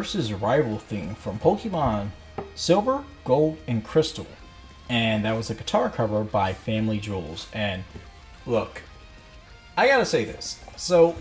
[0.01, 2.09] Versus rival theme from Pokemon
[2.55, 4.25] Silver, Gold, and Crystal.
[4.89, 7.45] And that was a guitar cover by Family Jules.
[7.53, 7.83] And
[8.47, 8.81] look,
[9.77, 10.59] I gotta say this.
[10.75, 11.15] So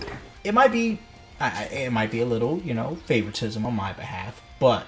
[0.45, 0.99] it might be,
[1.43, 4.87] it might be a little, you know, favoritism on my behalf, but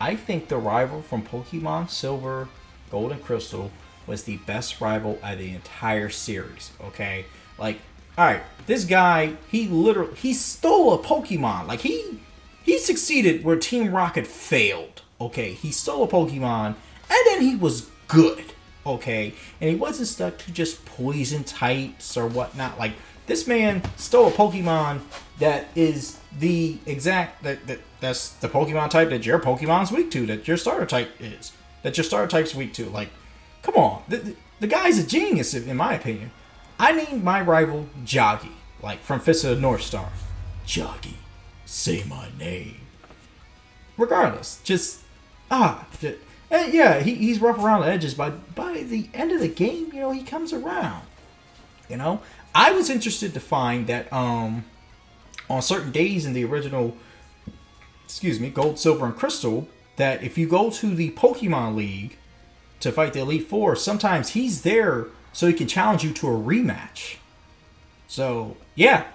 [0.00, 2.48] I think the rival from Pokemon Silver,
[2.92, 3.72] Gold, and Crystal
[4.06, 6.70] was the best rival of the entire series.
[6.84, 7.24] Okay,
[7.58, 7.80] like,
[8.16, 11.66] all right, this guy, he literally he stole a Pokemon.
[11.66, 12.20] Like he
[12.66, 15.02] he succeeded where Team Rocket failed.
[15.20, 16.74] Okay, he stole a Pokemon,
[17.08, 18.44] and then he was good.
[18.84, 22.76] Okay, and he wasn't stuck to just poison types or whatnot.
[22.78, 22.92] Like
[23.26, 25.00] this man stole a Pokemon
[25.38, 30.26] that is the exact that, that that's the Pokemon type that your Pokemon's weak to,
[30.26, 31.52] that your starter type is,
[31.84, 32.90] that your starter type's weak to.
[32.90, 33.10] Like,
[33.62, 36.32] come on, the, the, the guy's a genius in my opinion.
[36.80, 38.52] I named my rival Jagi,
[38.82, 40.10] like from Fist of the North Star.
[40.66, 41.14] Jagi,
[41.66, 42.78] say my name.
[43.98, 45.02] Regardless, just
[45.50, 46.16] ah, just,
[46.50, 49.90] and yeah, he, he's rough around the edges, but by the end of the game,
[49.92, 51.02] you know, he comes around.
[51.88, 52.20] You know,
[52.54, 54.64] I was interested to find that um
[55.48, 56.96] on certain days in the original,
[58.04, 62.16] excuse me, Gold, Silver, and Crystal, that if you go to the Pokemon League
[62.80, 66.30] to fight the Elite Four, sometimes he's there so he can challenge you to a
[66.30, 67.16] rematch.
[68.08, 69.06] So yeah,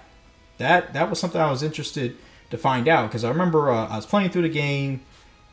[0.58, 2.16] that that was something I was interested
[2.52, 5.00] to find out because I remember uh, I was playing through the game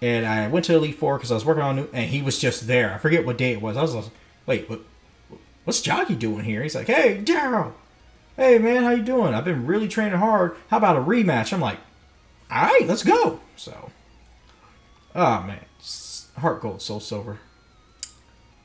[0.02, 2.38] and I went to Elite Four because I was working on new, and he was
[2.38, 2.94] just there.
[2.94, 3.78] I forget what day it was.
[3.78, 4.06] I was like,
[4.46, 4.82] wait, what,
[5.64, 6.62] what's Jagi doing here?
[6.62, 7.72] He's like, hey, Daryl,
[8.36, 9.34] hey man, how you doing?
[9.34, 10.56] I've been really training hard.
[10.70, 11.54] How about a rematch?
[11.54, 11.80] I'm like,
[12.52, 13.40] all right, let's go.
[13.56, 13.92] So,
[15.16, 15.66] oh man,
[16.38, 17.40] heart gold, soul silver.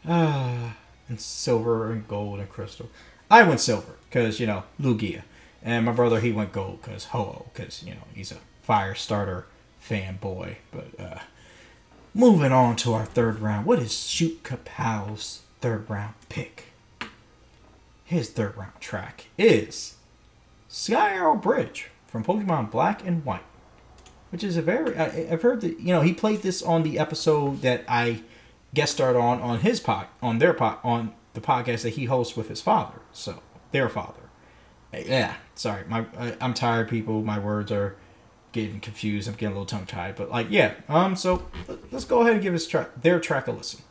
[0.06, 0.76] Ah,
[1.08, 2.90] and silver and gold and crystal.
[3.30, 5.22] I went silver because you know Lugia,
[5.64, 9.46] and my brother he went gold because Ho-Oh because you know he's a fire starter
[9.82, 10.56] fanboy.
[10.70, 11.18] But uh,
[12.12, 16.66] moving on to our third round, what is Shootkapow's third round pick?
[18.04, 19.96] His third round track is
[20.70, 23.44] Skyarrow Bridge from Pokemon Black and White,
[24.30, 26.98] which is a very I, have heard that you know he played this on the
[26.98, 28.22] episode that I
[28.74, 32.36] guest starred on on his pod on their pod on the podcast that he hosts
[32.36, 33.00] with his father.
[33.12, 33.40] So
[33.72, 34.20] their father.
[34.92, 37.22] Yeah, sorry, my I, I'm tired, people.
[37.22, 37.96] My words are
[38.52, 39.28] getting confused.
[39.28, 40.74] I'm getting a little tongue tied, but like, yeah.
[40.88, 41.46] Um, so
[41.90, 43.82] let's go ahead and give his track, their track a listen.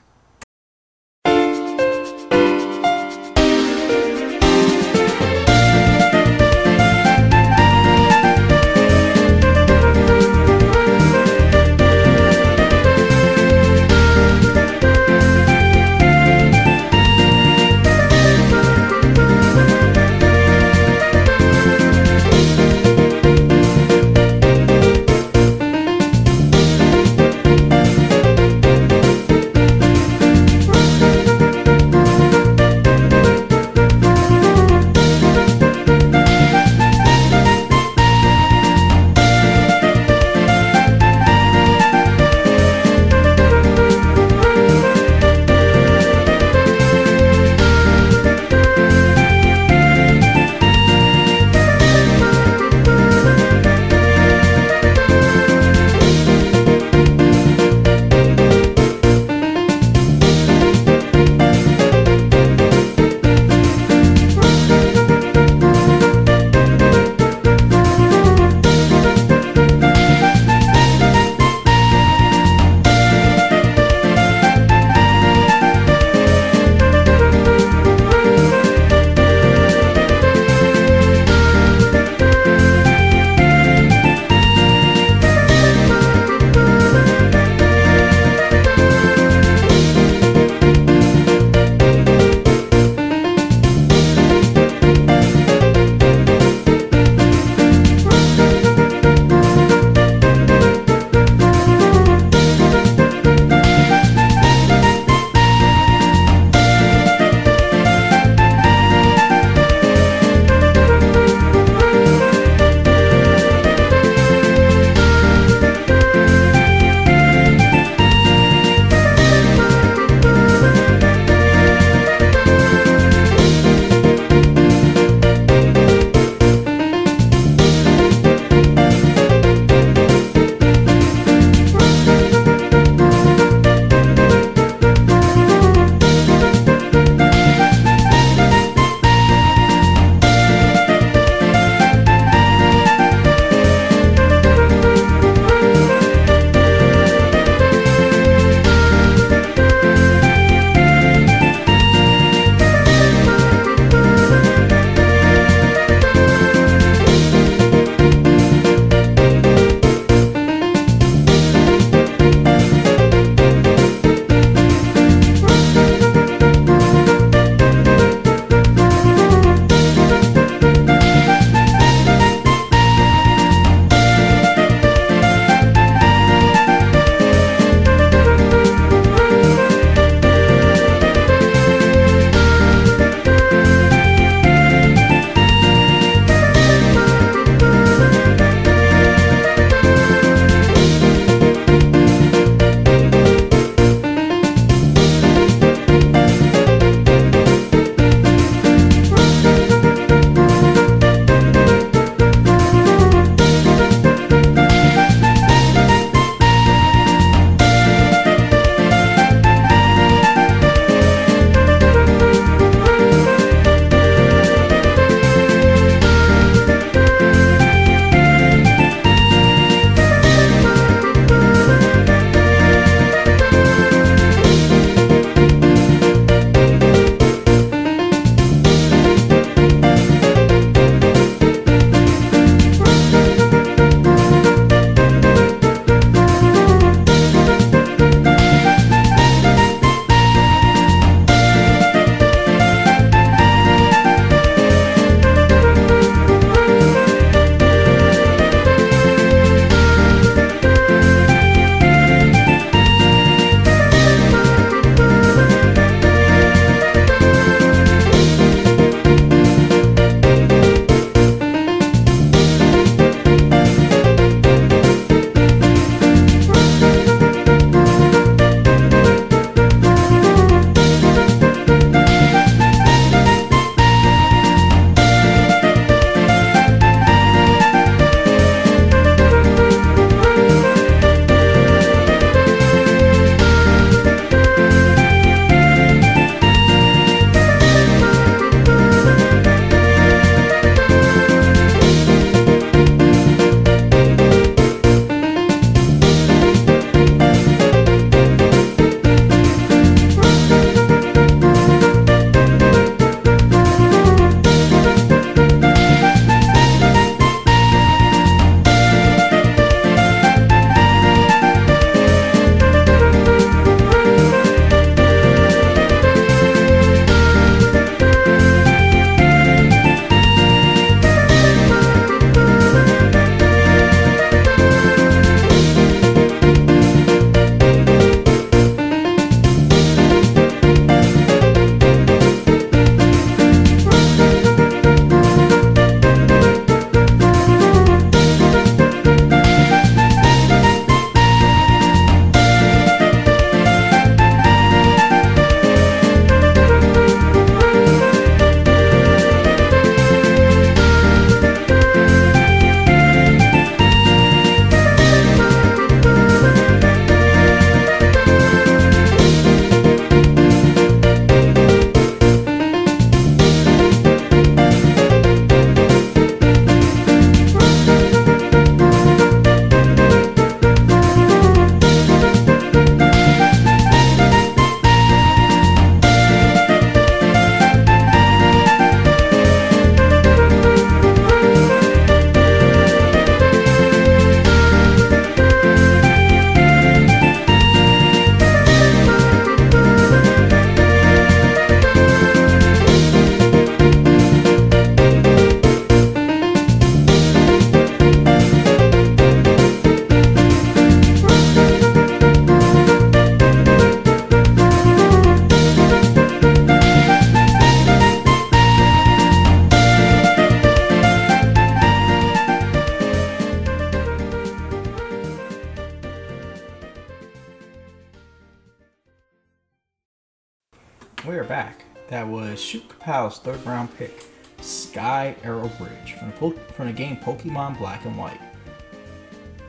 [423.04, 424.26] Kapow's third round pick,
[424.60, 428.40] Skyarrow Bridge, from the, po- from the game Pokemon Black and White.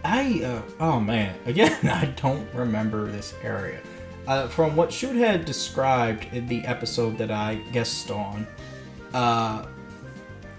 [0.05, 3.81] I, uh, oh man, again, I don't remember this area.
[4.27, 8.47] Uh, from what Shoot had described in the episode that I guest on,
[9.13, 9.67] uh,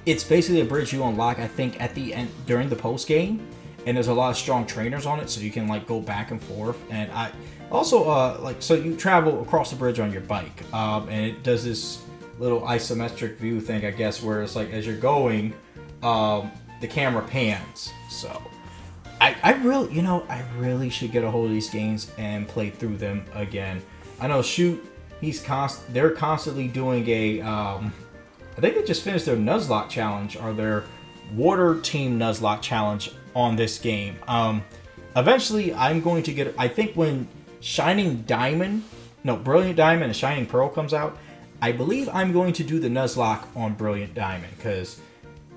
[0.05, 3.47] it's basically a bridge you unlock, I think, at the end during the post game,
[3.87, 6.29] and there's a lot of strong trainers on it, so you can like go back
[6.29, 6.77] and forth.
[6.91, 7.31] And I
[7.71, 11.41] also uh, like so you travel across the bridge on your bike, um, and it
[11.41, 12.04] does this
[12.39, 15.53] little isometric view thing, I guess, where it's like as you're going,
[16.03, 17.91] um, the camera pans.
[18.09, 18.41] So
[19.21, 22.47] I, I really, you know, I really should get a hold of these games and
[22.47, 23.81] play through them again.
[24.19, 24.85] I know, shoot,
[25.21, 27.93] he's const, they're constantly doing a, um,
[28.57, 30.83] I think they just finished their Nuzlocke challenge or their
[31.33, 34.15] Water Team Nuzlocke challenge on this game.
[34.27, 34.63] Um,
[35.15, 36.55] eventually, I'm going to get.
[36.57, 37.27] I think when
[37.59, 38.83] Shining Diamond,
[39.23, 41.17] no, Brilliant Diamond and Shining Pearl comes out,
[41.61, 44.99] I believe I'm going to do the Nuzlocke on Brilliant Diamond because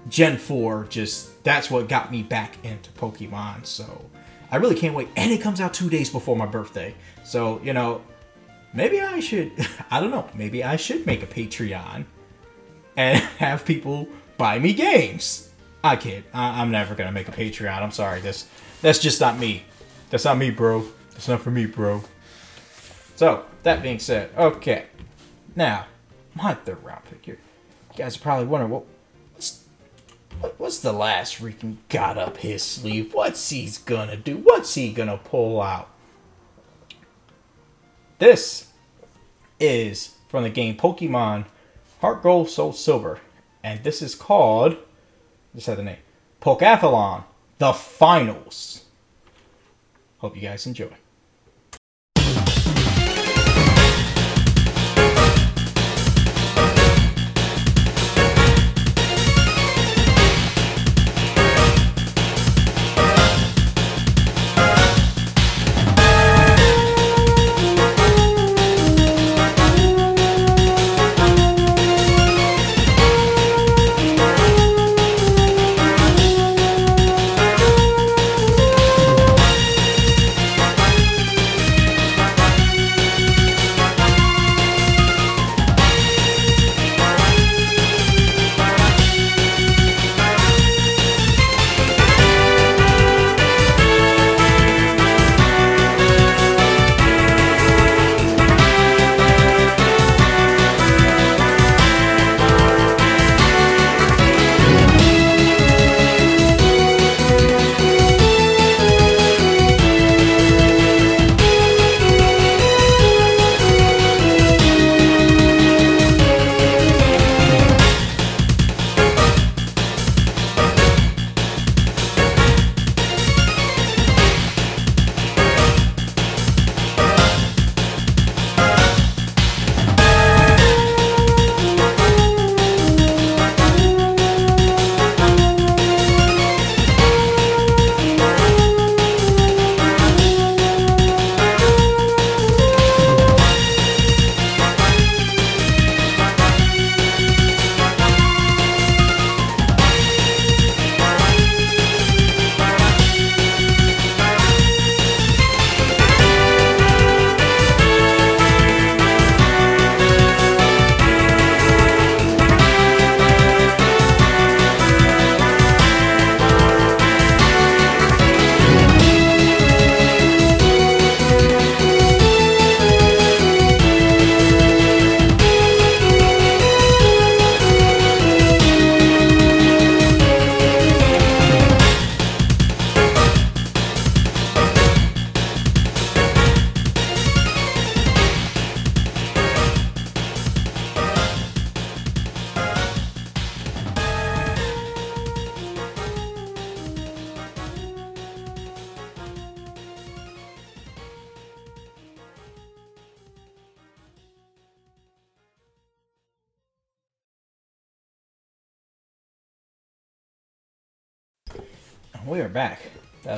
[0.09, 3.67] Gen 4 just that's what got me back into Pokemon.
[3.67, 4.05] So
[4.51, 5.09] I really can't wait.
[5.17, 6.95] And it comes out two days before my birthday.
[7.25, 8.03] So, you know,
[8.73, 9.53] maybe I should
[9.91, 12.05] I don't know, maybe I should make a Patreon
[12.97, 15.51] and have people buy me games.
[15.83, 16.25] I kid.
[16.33, 17.83] I, am never gonna make a Patreon.
[17.83, 18.21] I'm sorry.
[18.21, 18.47] This
[18.83, 19.65] that's just not me.
[20.11, 20.85] That's not me, bro.
[21.13, 22.03] That's not for me, bro.
[23.17, 24.87] So that being said, okay.
[25.59, 25.87] Now,
[26.37, 27.39] my third round pick here.
[27.91, 28.85] You guys are probably wondering what
[29.33, 29.65] what's,
[30.57, 33.13] what's the last freaking got up his sleeve?
[33.13, 34.37] What's he's gonna do?
[34.37, 35.89] What's he gonna pull out?
[38.21, 38.69] This
[39.59, 41.47] is from the game Pokemon
[42.03, 43.19] Heart Gold Soul Silver,
[43.65, 44.77] and this is called
[45.57, 45.97] just had the name.
[46.41, 47.25] Pokeathlon,
[47.59, 48.85] the finals.
[50.19, 50.93] Hope you guys enjoy.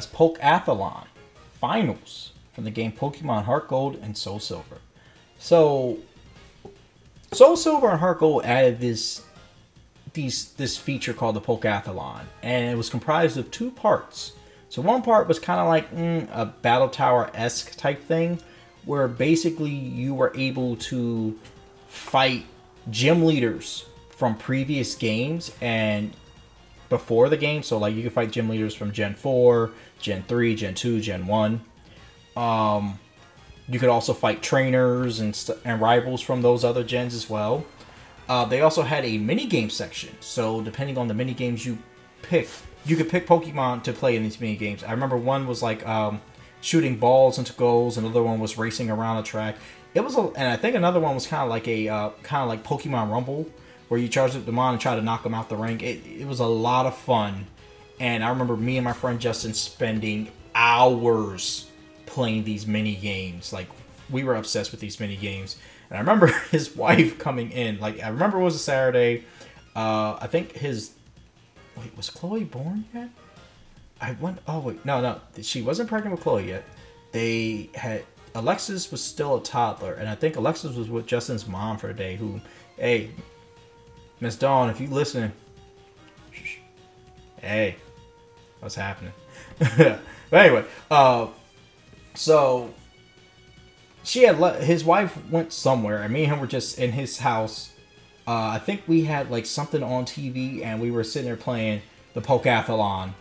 [0.00, 1.04] That's Pokeathlon
[1.60, 4.78] Finals from the game Pokemon Heart Gold and Soul Silver.
[5.38, 5.98] So,
[7.32, 9.22] Soul Silver and Heart Gold added this
[10.14, 14.32] these this feature called the Pokeathlon, and it was comprised of two parts.
[14.70, 18.40] So one part was kind of like mm, a battle tower esque type thing,
[18.86, 21.38] where basically you were able to
[21.88, 22.46] fight
[22.88, 26.14] gym leaders from previous games and
[26.90, 27.62] before the game.
[27.62, 29.70] So like you could fight gym leaders from Gen 4,
[30.00, 31.60] Gen 3, Gen 2, Gen 1.
[32.36, 32.98] Um,
[33.68, 37.64] you could also fight trainers and st- and rivals from those other gens as well.
[38.28, 40.16] Uh, they also had a mini game section.
[40.20, 41.78] So depending on the mini games you
[42.22, 42.48] pick,
[42.84, 44.82] you could pick Pokemon to play in these mini games.
[44.82, 46.20] I remember one was like um,
[46.60, 49.56] shooting balls into goals, another one was racing around a track.
[49.94, 52.42] It was, a, and I think another one was kind of like a uh, kind
[52.42, 53.46] of like Pokemon Rumble,
[53.88, 55.80] where you charge up the mon and try to knock them out the ring.
[55.80, 57.48] It, it was a lot of fun,
[58.00, 61.70] and I remember me and my friend Justin spending hours
[62.06, 63.52] playing these mini games.
[63.52, 63.68] Like
[64.08, 65.56] we were obsessed with these mini games,
[65.88, 67.78] and I remember his wife coming in.
[67.78, 69.24] Like I remember it was a Saturday.
[69.76, 70.92] Uh, I think his
[71.76, 73.10] wait was Chloe born yet?
[74.00, 74.38] I went.
[74.48, 76.64] Oh wait, no, no, she wasn't pregnant with Chloe yet.
[77.12, 81.76] They had Alexis was still a toddler, and I think Alexis was with Justin's mom
[81.76, 82.16] for a day.
[82.16, 82.40] Who,
[82.78, 83.10] hey,
[84.20, 85.32] Miss Dawn, if you listening,
[87.42, 87.76] hey,
[88.60, 89.12] what's happening?
[89.58, 90.00] but
[90.32, 91.28] anyway, uh,
[92.14, 92.72] so
[94.02, 97.18] she had le- his wife went somewhere, and me and him were just in his
[97.18, 97.72] house.
[98.26, 101.82] Uh, I think we had like something on TV, and we were sitting there playing
[102.14, 103.12] the Pokeathlon.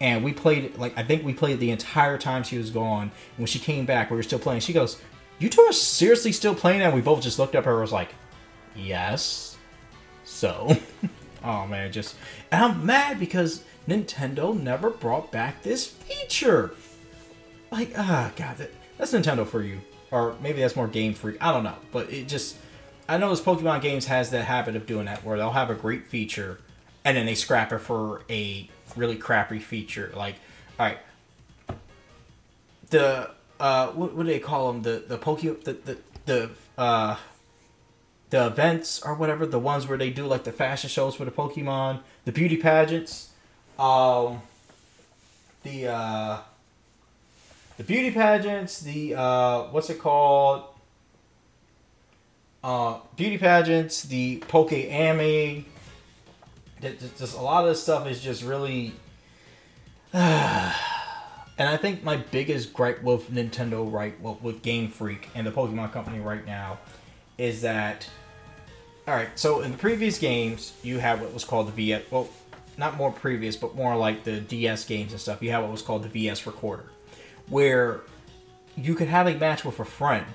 [0.00, 3.02] And we played like I think we played the entire time she was gone.
[3.02, 4.60] And when she came back, we were still playing.
[4.60, 5.00] She goes,
[5.38, 7.72] "You two are seriously still playing?" And we both just looked up at her.
[7.72, 8.14] and Was like,
[8.74, 9.56] "Yes."
[10.24, 10.76] So,
[11.44, 12.16] oh man, just
[12.50, 16.74] and I'm mad because Nintendo never brought back this feature.
[17.70, 19.80] Like, ah, god, that, that's Nintendo for you,
[20.10, 21.36] or maybe that's more Game Freak.
[21.40, 22.56] I don't know, but it just,
[23.08, 25.74] I know this Pokemon games has that habit of doing that, where they'll have a
[25.74, 26.60] great feature,
[27.04, 30.12] and then they scrap it for a really crappy feature.
[30.14, 30.36] Like,
[30.78, 30.98] all right,
[32.90, 33.30] the
[33.60, 34.82] uh, what, what do they call them?
[34.82, 37.16] The the Poke the the the uh
[38.30, 41.30] the events or whatever, the ones where they do like the fashion shows for the
[41.30, 43.30] Pokemon, the beauty pageants,
[43.78, 44.40] um,
[45.62, 46.38] the uh,
[47.76, 50.64] the beauty pageants, the uh, what's it called?
[52.62, 55.66] Uh, beauty pageants, the Poke ami.
[56.80, 58.94] Just a lot of this stuff is just really.
[60.12, 60.72] and
[61.58, 65.92] I think my biggest gripe with Nintendo, right, well, with Game Freak and the Pokemon
[65.92, 66.78] Company right now,
[67.36, 68.08] is that
[69.06, 72.04] all right, so in the previous games, you had what was called the VS.
[72.10, 72.28] Well,
[72.78, 75.42] not more previous, but more like the DS games and stuff.
[75.42, 76.86] You had what was called the VS recorder,
[77.48, 78.00] where
[78.76, 80.26] you could have a match with a friend,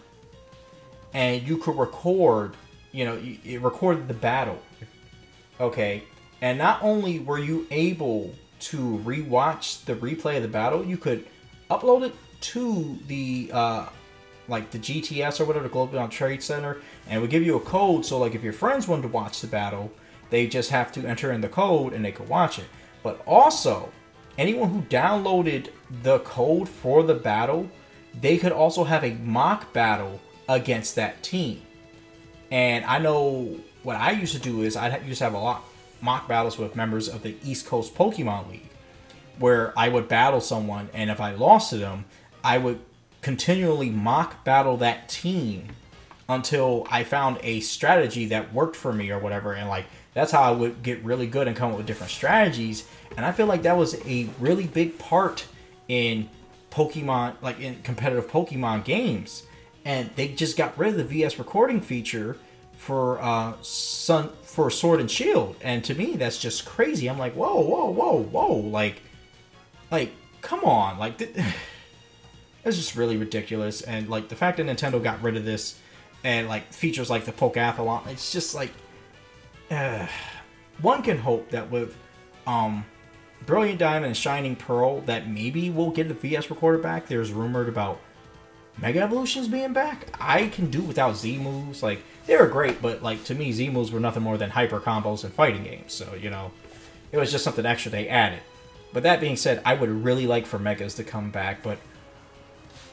[1.13, 2.55] and you could record.
[2.91, 4.61] You know, it recorded the battle.
[5.59, 6.03] Okay,
[6.41, 11.25] and not only were you able to rewatch the replay of the battle, you could
[11.69, 13.87] upload it to the uh,
[14.47, 16.77] like the GTS or whatever, the Global Trade Center,
[17.07, 18.05] and it would give you a code.
[18.05, 19.91] So like if your friends wanted to watch the battle,
[20.29, 22.65] they just have to enter in the code and they could watch it.
[23.03, 23.91] But also,
[24.37, 25.69] anyone who downloaded
[26.03, 27.69] the code for the battle,
[28.19, 31.61] they could also have a mock battle against that team.
[32.51, 35.63] And I know what I used to do is I used to have a lot
[36.01, 38.69] mock battles with members of the East Coast Pokemon League,
[39.37, 42.05] where I would battle someone, and if I lost to them,
[42.43, 42.79] I would
[43.21, 45.67] continually mock battle that team
[46.27, 49.53] until I found a strategy that worked for me or whatever.
[49.53, 49.85] And like
[50.19, 52.85] that's how I would get really good and come up with different strategies.
[53.15, 55.45] And I feel like that was a really big part
[55.87, 56.29] in
[56.71, 59.43] Pokemon, like in competitive Pokemon games.
[59.85, 62.37] And they just got rid of the VS recording feature
[62.75, 65.55] for uh Sun for Sword and Shield.
[65.61, 67.09] And to me, that's just crazy.
[67.09, 69.01] I'm like, whoa, whoa, whoa, whoa, like,
[69.89, 70.11] like,
[70.41, 71.17] come on, like.
[71.17, 71.31] Th-
[72.65, 73.81] it's just really ridiculous.
[73.81, 75.79] And like the fact that Nintendo got rid of this
[76.25, 78.71] and like features like the Pokeathlon, it's just like
[79.71, 80.07] uh,
[80.81, 81.95] one can hope that with
[82.47, 82.85] um,
[83.45, 87.07] Brilliant Diamond and Shining Pearl that maybe we'll get the VS recorder back.
[87.07, 87.99] There's rumored about
[88.77, 90.07] Mega Evolutions being back.
[90.19, 91.83] I can do without Z moves.
[91.83, 94.79] Like they were great, but like to me, Z moves were nothing more than hyper
[94.79, 95.93] combos and fighting games.
[95.93, 96.51] So you know,
[97.11, 98.39] it was just something extra they added.
[98.91, 101.77] But that being said, I would really like for Megas to come back, but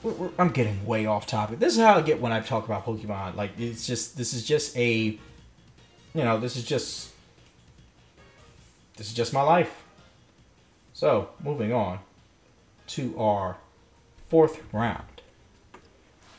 [0.02, 1.58] we're, we're, I'm getting way off topic.
[1.58, 3.34] This is how I get when I talk about Pokemon.
[3.34, 5.18] Like it's just this is just a,
[6.16, 7.10] you know, this is just
[8.96, 9.84] this is just my life.
[10.94, 11.98] So moving on
[12.88, 13.58] to our
[14.28, 15.20] fourth round.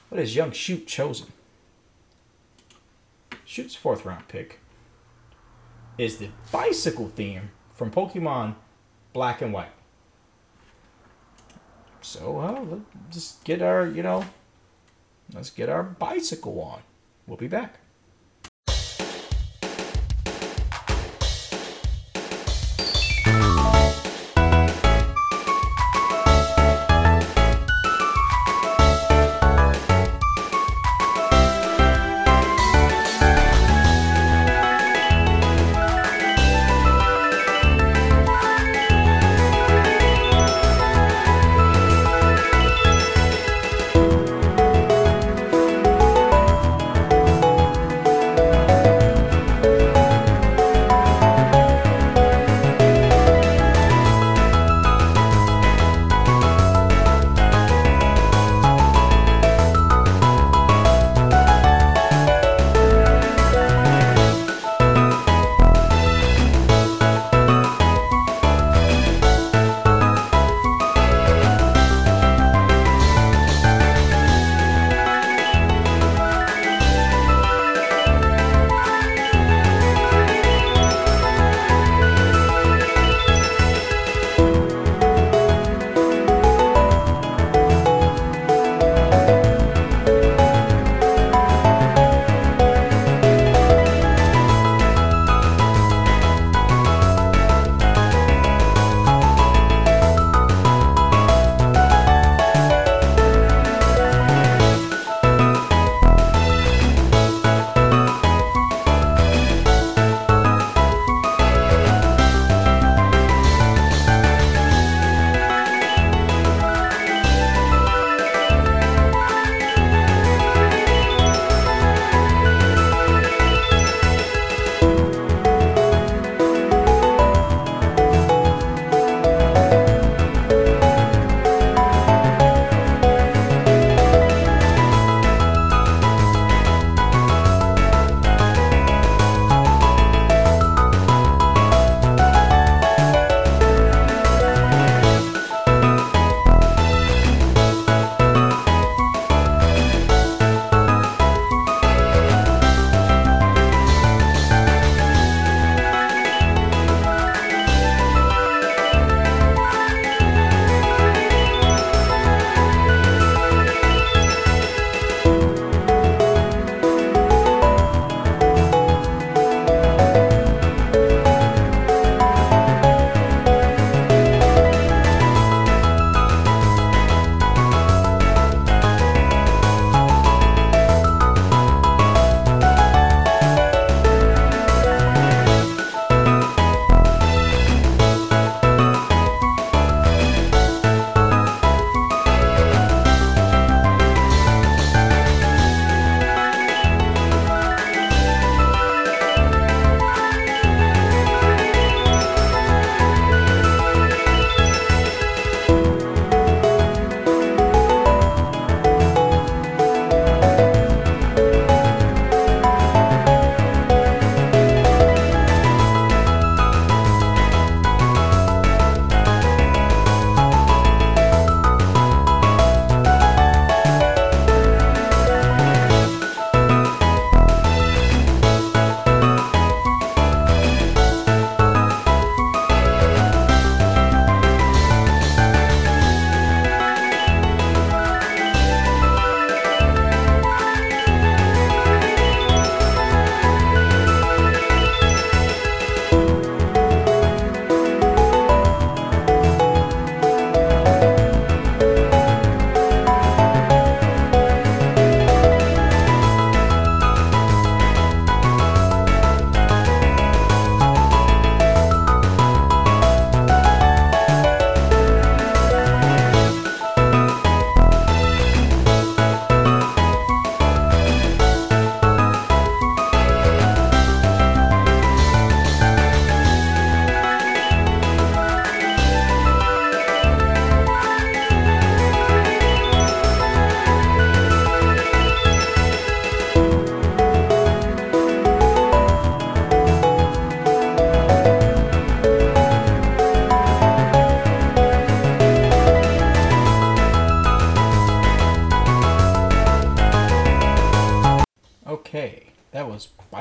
[0.09, 1.27] What is young Shoot chosen?
[3.45, 4.59] Shoot's fourth round pick
[5.97, 8.55] is the bicycle theme from Pokemon
[9.13, 9.71] Black and White.
[12.01, 14.23] So, uh, let's just get our, you know,
[15.33, 16.81] let's get our bicycle on.
[17.25, 17.79] We'll be back.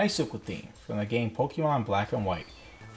[0.07, 2.46] Was Bicycle Theme from the game Pokemon Black and White.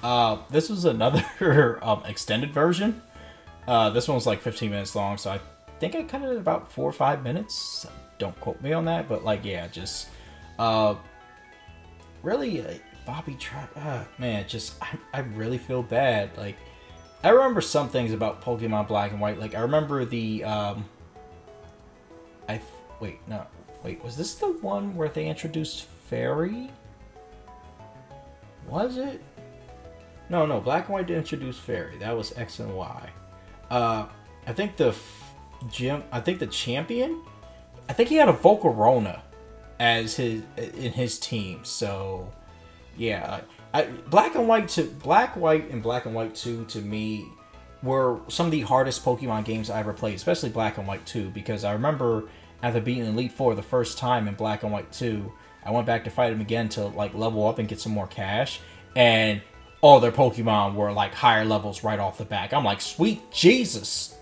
[0.03, 3.01] Uh, this was another um, extended version.
[3.67, 5.39] Uh, this one was like 15 minutes long, so I
[5.79, 7.87] think I cut it at about four or five minutes.
[8.19, 10.09] Don't quote me on that, but like, yeah, just
[10.59, 10.95] uh,
[12.21, 12.73] really, uh,
[13.05, 13.71] Bobby Trap.
[13.75, 16.37] Uh, man, just I, I really feel bad.
[16.37, 16.57] Like,
[17.23, 19.39] I remember some things about Pokemon Black and White.
[19.39, 20.85] Like, I remember the um,
[22.47, 22.61] I
[22.99, 23.45] wait no
[23.83, 26.69] wait was this the one where they introduced Fairy?
[28.69, 29.21] Was it?
[30.29, 30.59] No, no.
[30.61, 31.97] Black and White didn't introduce Fairy.
[31.97, 33.09] That was X and Y.
[33.69, 34.05] Uh,
[34.45, 34.95] I think the
[35.69, 36.03] gym.
[36.11, 37.21] I think the champion.
[37.87, 39.21] I think he had a Volcarona
[39.79, 41.63] as his in his team.
[41.63, 42.31] So,
[42.97, 43.41] yeah,
[43.73, 47.25] I, Black and White to Black White and Black and White Two to me
[47.81, 51.29] were some of the hardest Pokemon games I ever played, especially Black and White Two,
[51.29, 52.29] because I remember
[52.61, 55.31] after beating Elite Four the first time in Black and White Two,
[55.69, 58.07] I went back to fight him again to like level up and get some more
[58.07, 58.59] cash,
[58.95, 59.39] and
[59.81, 62.53] all their Pokemon were like higher levels right off the back.
[62.53, 64.15] I'm like, sweet Jesus.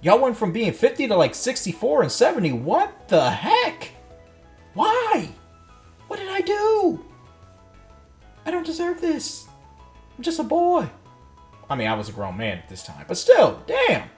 [0.00, 2.52] Y'all went from being 50 to like 64 and 70.
[2.52, 3.90] What the heck?
[4.72, 5.28] Why?
[6.08, 7.04] What did I do?
[8.46, 9.46] I don't deserve this.
[10.16, 10.88] I'm just a boy.
[11.68, 14.08] I mean, I was a grown man at this time, but still, damn.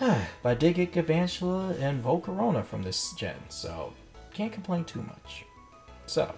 [0.42, 3.92] but I did get Galvantula and Volcarona from this gen, so
[4.32, 5.44] can't complain too much.
[6.06, 6.34] So,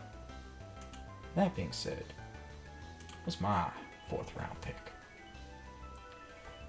[1.36, 2.04] that being said,
[3.22, 3.68] what's my
[4.10, 4.76] fourth round pick?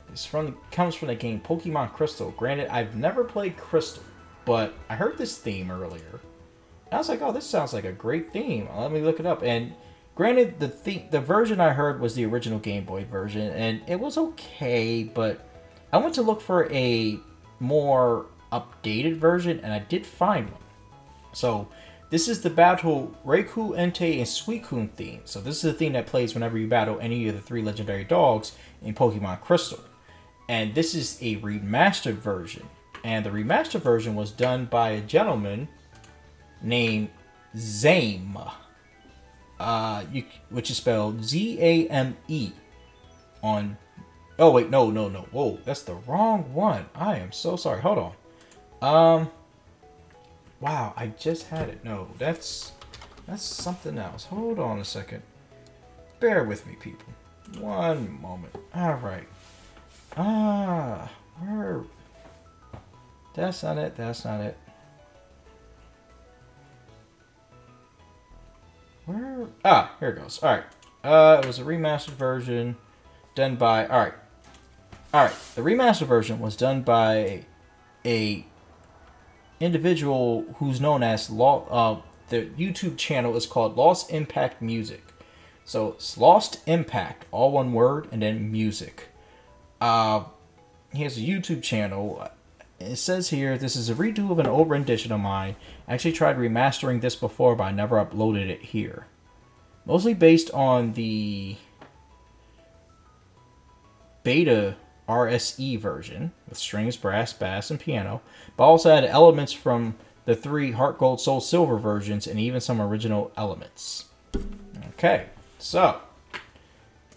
[0.10, 2.30] This from comes from the game Pokemon Crystal.
[2.32, 4.04] Granted, I've never played Crystal,
[4.46, 6.20] but I heard this theme earlier.
[6.86, 8.70] And I was like, oh, this sounds like a great theme.
[8.78, 9.42] Let me look it up.
[9.42, 9.74] And
[10.14, 14.00] granted, the the, the version I heard was the original Game Boy version, and it
[14.00, 15.50] was okay, but
[15.94, 17.20] I went to look for a
[17.60, 20.60] more updated version, and I did find one.
[21.34, 21.68] So
[22.10, 25.22] this is the battle Raikou, Entei, and Suicune theme.
[25.26, 28.04] So this is the theme that plays whenever you battle any of the three legendary
[28.04, 29.80] dogs in Pokemon Crystal.
[30.50, 32.68] And this is a remastered version.
[33.04, 35.68] And the remastered version was done by a gentleman
[36.64, 37.10] named
[37.56, 38.52] Zame,
[39.60, 42.52] uh, you, which is spelled Z A M E
[43.44, 43.78] on.
[44.40, 45.28] Oh wait, no, no, no.
[45.32, 46.88] Whoa, that's the wrong one.
[46.96, 47.82] I am so sorry.
[47.82, 48.14] Hold
[48.82, 49.18] on.
[49.22, 49.32] Um.
[50.60, 51.84] Wow, I just had it.
[51.84, 52.72] No, that's
[53.28, 54.26] that's something else.
[54.26, 55.22] Hold on a second.
[56.20, 57.14] Bear with me, people.
[57.60, 58.56] One moment.
[58.74, 59.28] All right.
[60.16, 61.84] Ah, where?
[63.36, 63.96] That's not it.
[63.96, 64.58] That's not it.
[69.06, 69.48] Where?
[69.66, 70.42] Ah, here it goes.
[70.42, 70.64] All right.
[71.04, 72.78] Uh, it was a remastered version
[73.36, 73.86] done by.
[73.88, 74.14] All right.
[75.14, 75.36] All right.
[75.54, 77.46] The remastered version was done by
[78.04, 78.46] a
[79.60, 81.68] individual who's known as Law.
[81.70, 85.04] Uh, the YouTube channel is called Lost Impact Music.
[85.66, 89.10] So it's Lost Impact, all one word, and then music.
[89.80, 90.24] Uh,
[90.92, 92.28] he has a YouTube channel.
[92.80, 95.56] It says here this is a redo of an old rendition of mine.
[95.88, 99.06] I actually tried remastering this before, but I never uploaded it here.
[99.86, 101.58] Mostly based on the
[104.24, 104.76] beta
[105.08, 108.22] RSE version with strings, brass, bass, and piano,
[108.56, 109.96] but also had elements from
[110.26, 114.06] the three Heart Gold, Soul Silver versions and even some original elements.
[114.92, 115.28] Okay,
[115.60, 116.00] so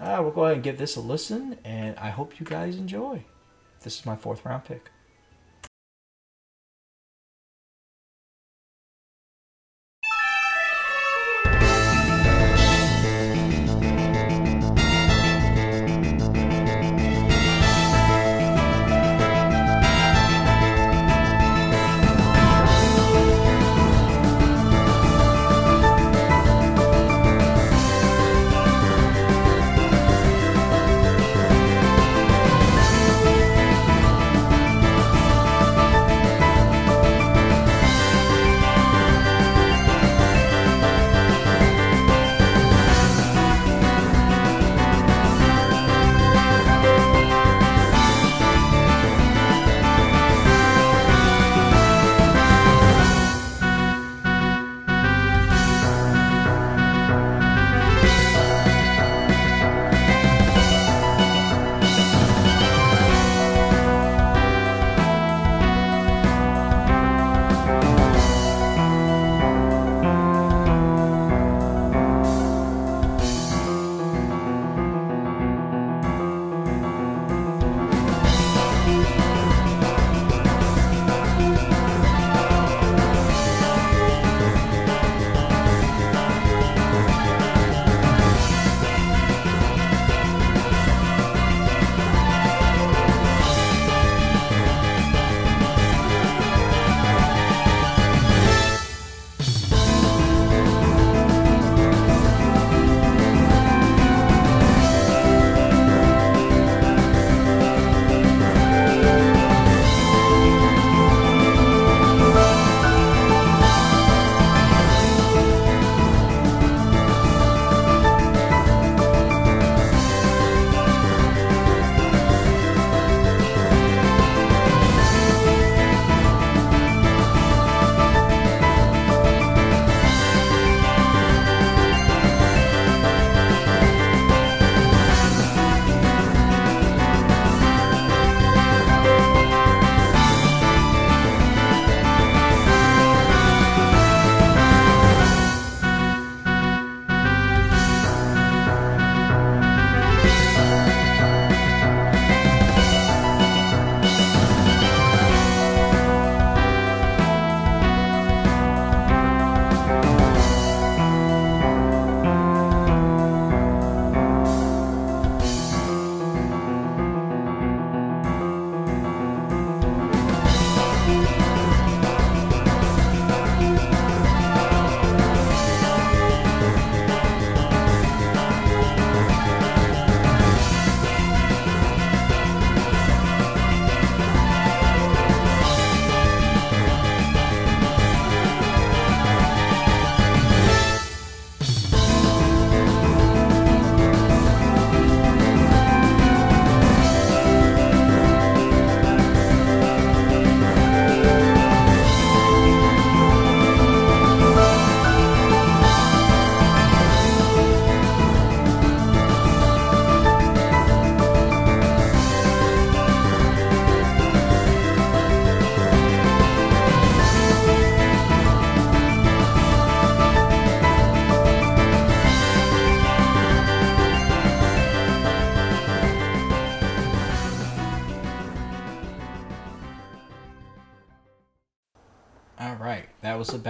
[0.01, 3.25] uh, we'll go ahead and give this a listen, and I hope you guys enjoy.
[3.83, 4.91] This is my fourth round pick.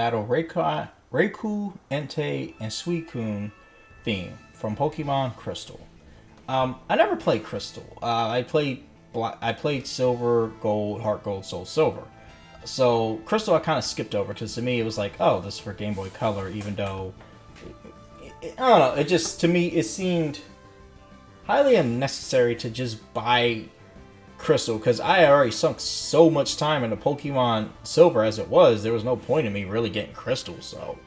[0.07, 3.50] Battle Raikou, Entei, and Suicune
[4.04, 5.80] theme from Pokemon Crystal.
[6.48, 7.98] Um, I never played Crystal.
[8.00, 8.84] Uh, I played
[9.42, 12.04] I played Silver, Gold, Heart Gold, Soul Silver.
[12.64, 15.54] So Crystal, I kind of skipped over because to me it was like, oh, this
[15.54, 16.50] is for Game Boy Color.
[16.50, 17.12] Even though
[18.44, 20.38] I don't know, it just to me it seemed
[21.46, 23.64] highly unnecessary to just buy
[24.39, 28.82] Crystal because I already sunk so much time into Pokemon Silver as it was.
[28.82, 30.57] There was no point in me really getting Crystal.
[30.61, 30.99] So,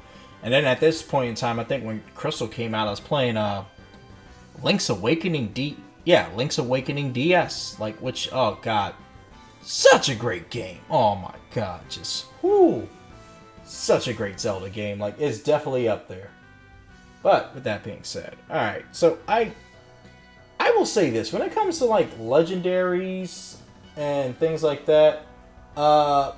[0.43, 2.99] and then at this point in time, I think when Crystal came out, I was
[2.99, 3.63] playing uh
[4.63, 5.77] Link's Awakening D.
[6.05, 7.79] Yeah, Link's Awakening DS.
[7.79, 8.95] Like which oh god,
[9.61, 10.79] such a great game.
[10.89, 12.87] Oh my god, just whoo,
[13.63, 14.99] such a great Zelda game.
[14.99, 16.31] Like it's definitely up there.
[17.21, 18.85] But with that being said, all right.
[18.91, 19.51] So I
[20.59, 23.55] I will say this when it comes to like legendaries
[23.95, 25.25] and things like that.
[25.75, 26.33] Uh,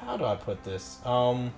[0.00, 0.98] how do I put this?
[1.04, 1.52] Um,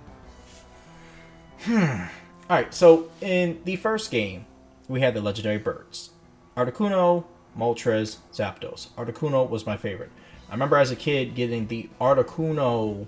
[1.60, 1.74] hmm.
[1.78, 2.74] All right.
[2.74, 4.46] So in the first game,
[4.88, 6.10] we had the legendary birds:
[6.56, 7.24] Articuno,
[7.56, 8.88] Moltres, Zapdos.
[8.96, 10.10] Articuno was my favorite.
[10.48, 13.06] I remember as a kid getting the Articuno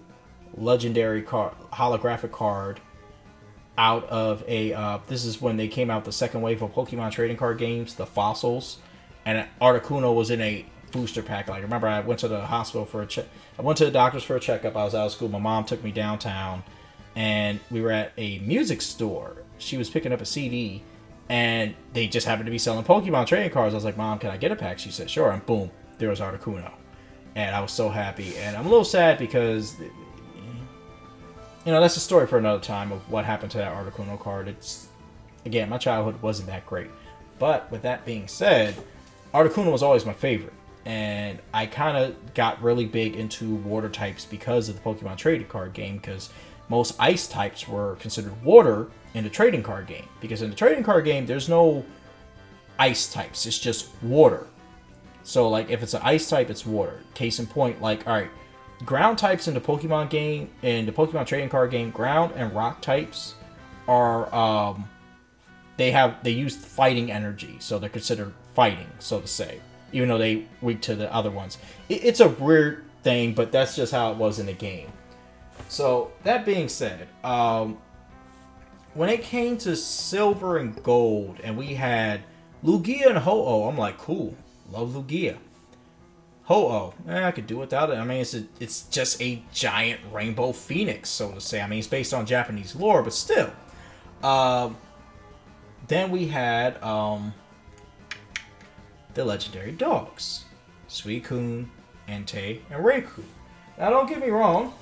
[0.56, 2.80] legendary card, holographic card
[3.78, 4.72] out of a.
[4.72, 7.94] Uh, this is when they came out the second wave of Pokemon trading card games,
[7.94, 8.78] the fossils,
[9.24, 11.48] and Articuno was in a booster pack.
[11.48, 13.26] Like, remember I went to the hospital for a check.
[13.58, 14.76] I went to the doctor's for a checkup.
[14.76, 15.28] I was out of school.
[15.28, 16.62] My mom took me downtown,
[17.16, 19.36] and we were at a music store.
[19.58, 20.82] She was picking up a CD,
[21.28, 23.74] and they just happened to be selling Pokemon trading cards.
[23.74, 26.08] I was like, "Mom, can I get a pack?" She said, "Sure." And boom, there
[26.08, 26.72] was Articuno,
[27.34, 28.36] and I was so happy.
[28.36, 29.76] And I'm a little sad because
[31.64, 34.48] you know, that's a story for another time of what happened to that Articuno card.
[34.48, 34.88] It's
[35.44, 36.90] again, my childhood wasn't that great.
[37.38, 38.74] But with that being said,
[39.34, 40.52] Articuno was always my favorite.
[40.84, 45.46] And I kind of got really big into water types because of the Pokemon trading
[45.46, 46.30] card game, because
[46.68, 50.08] most ice types were considered water in the trading card game.
[50.20, 51.84] Because in the trading card game, there's no
[52.78, 54.46] ice types, it's just water.
[55.22, 57.00] So, like, if it's an ice type, it's water.
[57.14, 58.30] Case in point, like, all right,
[58.84, 62.80] ground types in the Pokemon game, in the Pokemon trading card game, ground and rock
[62.80, 63.34] types
[63.88, 64.88] are um,
[65.76, 69.60] they have they use fighting energy, so they're considered fighting, so to say,
[69.92, 71.58] even though they weak to the other ones.
[71.88, 74.92] It, it's a weird thing, but that's just how it was in the game.
[75.68, 77.78] So that being said, um,
[78.94, 82.20] when it came to silver and gold, and we had
[82.62, 84.36] Lugia and Ho-Oh, I'm like, cool,
[84.70, 85.38] love Lugia.
[86.52, 87.94] Ho-Oh, eh, I could do without it.
[87.94, 91.62] I mean, it's a, it's just a giant rainbow phoenix, so to say.
[91.62, 93.50] I mean, it's based on Japanese lore, but still.
[94.22, 94.76] Um,
[95.88, 97.32] then we had um,
[99.14, 100.44] the legendary dogs,
[100.90, 101.68] Suicune,
[102.06, 103.22] Entei, and Raikou.
[103.78, 104.74] Now, don't get me wrong.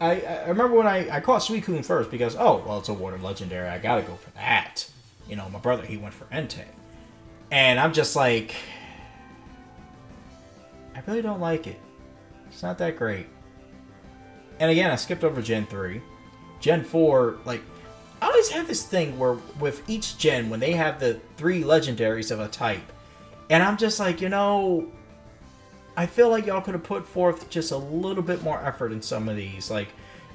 [0.00, 3.18] I, I remember when I, I caught Suicune first because, oh, well, it's a water
[3.18, 3.68] legendary.
[3.68, 4.88] I gotta go for that.
[5.28, 6.66] You know, my brother, he went for Entei.
[7.50, 8.54] And I'm just like,
[10.98, 11.78] I really don't like it.
[12.48, 13.26] It's not that great.
[14.58, 16.02] And again, I skipped over Gen 3.
[16.58, 17.62] Gen 4, like,
[18.20, 22.32] I always have this thing where with each gen, when they have the three legendaries
[22.32, 22.82] of a type,
[23.48, 24.90] and I'm just like, you know,
[25.96, 29.00] I feel like y'all could have put forth just a little bit more effort in
[29.00, 29.70] some of these.
[29.70, 29.88] Like,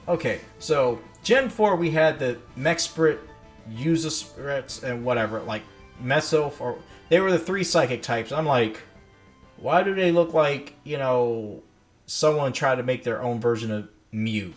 [0.08, 3.20] okay, so Gen 4, we had the Mesprit,
[3.70, 5.64] User and whatever, like
[6.02, 6.78] Meso, or
[7.10, 8.32] they were the three psychic types.
[8.32, 8.82] I'm like,
[9.64, 11.64] why do they look like you know
[12.06, 14.54] someone tried to make their own version of Mew?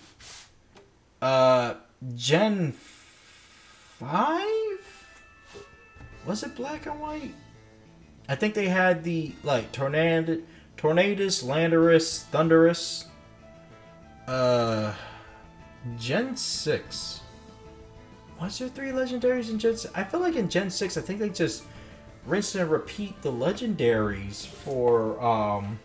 [1.23, 1.75] Uh,
[2.15, 4.57] Gen five
[6.27, 7.33] was it black and white?
[8.29, 10.43] I think they had the like Tornad,
[10.77, 13.05] Tornadus, Landorus, Thundurus.
[14.27, 14.93] Uh,
[15.97, 17.21] Gen six.
[18.41, 19.77] Was there three legendaries in Gen?
[19.77, 19.95] 6?
[19.95, 21.63] I feel like in Gen six, I think they just
[22.27, 25.79] rinse and repeat the legendaries for um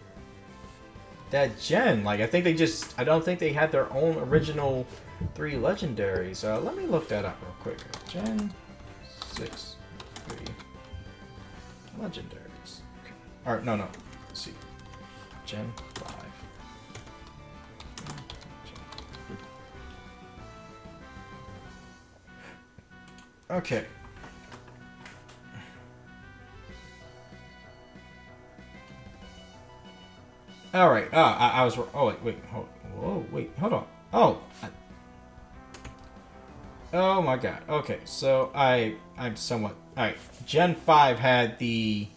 [1.30, 2.04] that gen.
[2.04, 4.86] Like I think they just I don't think they had their own original
[5.36, 6.44] three legendaries.
[6.44, 7.78] Uh, let me look that up real quick.
[8.08, 8.54] Gen
[9.34, 9.76] six
[10.28, 10.46] three
[12.00, 12.82] legendaries.
[13.04, 13.14] Okay.
[13.46, 13.88] All right, no, no.
[14.28, 14.54] Let's see.
[15.46, 16.16] Gen five.
[23.50, 23.86] Okay.
[30.74, 31.10] All right.
[31.12, 31.78] Oh, I, I was.
[31.94, 32.38] Oh wait, wait.
[32.52, 33.52] Hold, whoa, wait.
[33.60, 33.88] Hold on.
[34.14, 34.42] Oh.
[34.64, 34.70] I,
[36.94, 37.62] oh my god.
[37.68, 39.76] Okay, so I I'm somewhat.
[39.98, 40.18] All right.
[40.46, 42.08] Gen five had the.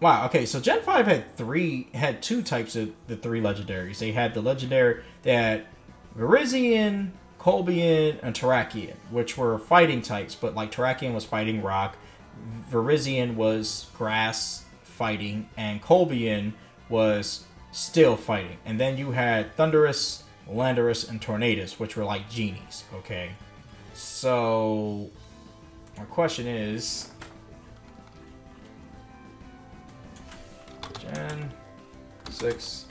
[0.00, 0.26] Wow.
[0.26, 3.98] Okay, so Gen five had three had two types of the three legendaries.
[3.98, 5.02] They had the legendary.
[5.22, 5.66] that had
[6.18, 11.96] Virizion, Cobalion, and Terrakion, which were fighting types, but like Terrakion was fighting rock,
[12.70, 16.52] Virizion was grass fighting, and Cobalion
[16.88, 18.58] was still fighting.
[18.64, 23.30] And then you had Thundurus, Landorus, and Tornadus, which were like genies, okay?
[23.94, 25.10] So,
[25.96, 27.10] my question is
[31.00, 31.50] Gen
[32.30, 32.86] 6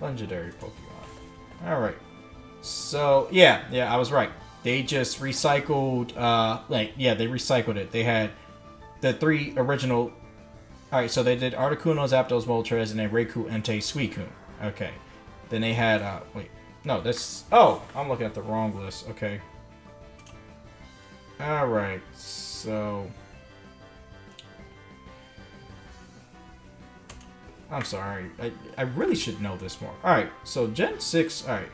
[0.00, 1.66] Legendary Pokemon.
[1.66, 1.96] Alright.
[2.60, 4.30] So, yeah, yeah, I was right.
[4.62, 7.90] They just recycled, uh, like, yeah, they recycled it.
[7.90, 8.30] They had
[9.00, 10.12] the three original.
[10.92, 14.28] Alright, so they did Articuno, Zapdos, Moltres, and then Raikou, Entei, Suicune.
[14.62, 14.90] Okay.
[15.48, 16.50] Then they had, uh, wait.
[16.84, 17.44] No, this.
[17.50, 19.08] Oh, I'm looking at the wrong list.
[19.08, 19.40] Okay.
[21.40, 23.10] Alright, so.
[27.70, 28.30] I'm sorry.
[28.38, 29.94] I, I really should know this more.
[30.04, 31.48] Alright, so Gen 6.
[31.48, 31.68] Alright.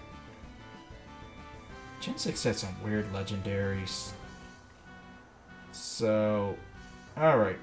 [2.00, 4.12] Gen 6 had some weird legendaries.
[5.72, 6.56] So.
[7.18, 7.58] Alright.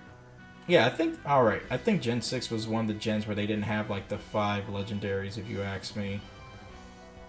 [0.67, 1.17] Yeah, I think.
[1.25, 1.61] Alright.
[1.69, 4.17] I think Gen 6 was one of the gens where they didn't have like the
[4.17, 6.19] five legendaries, if you ask me.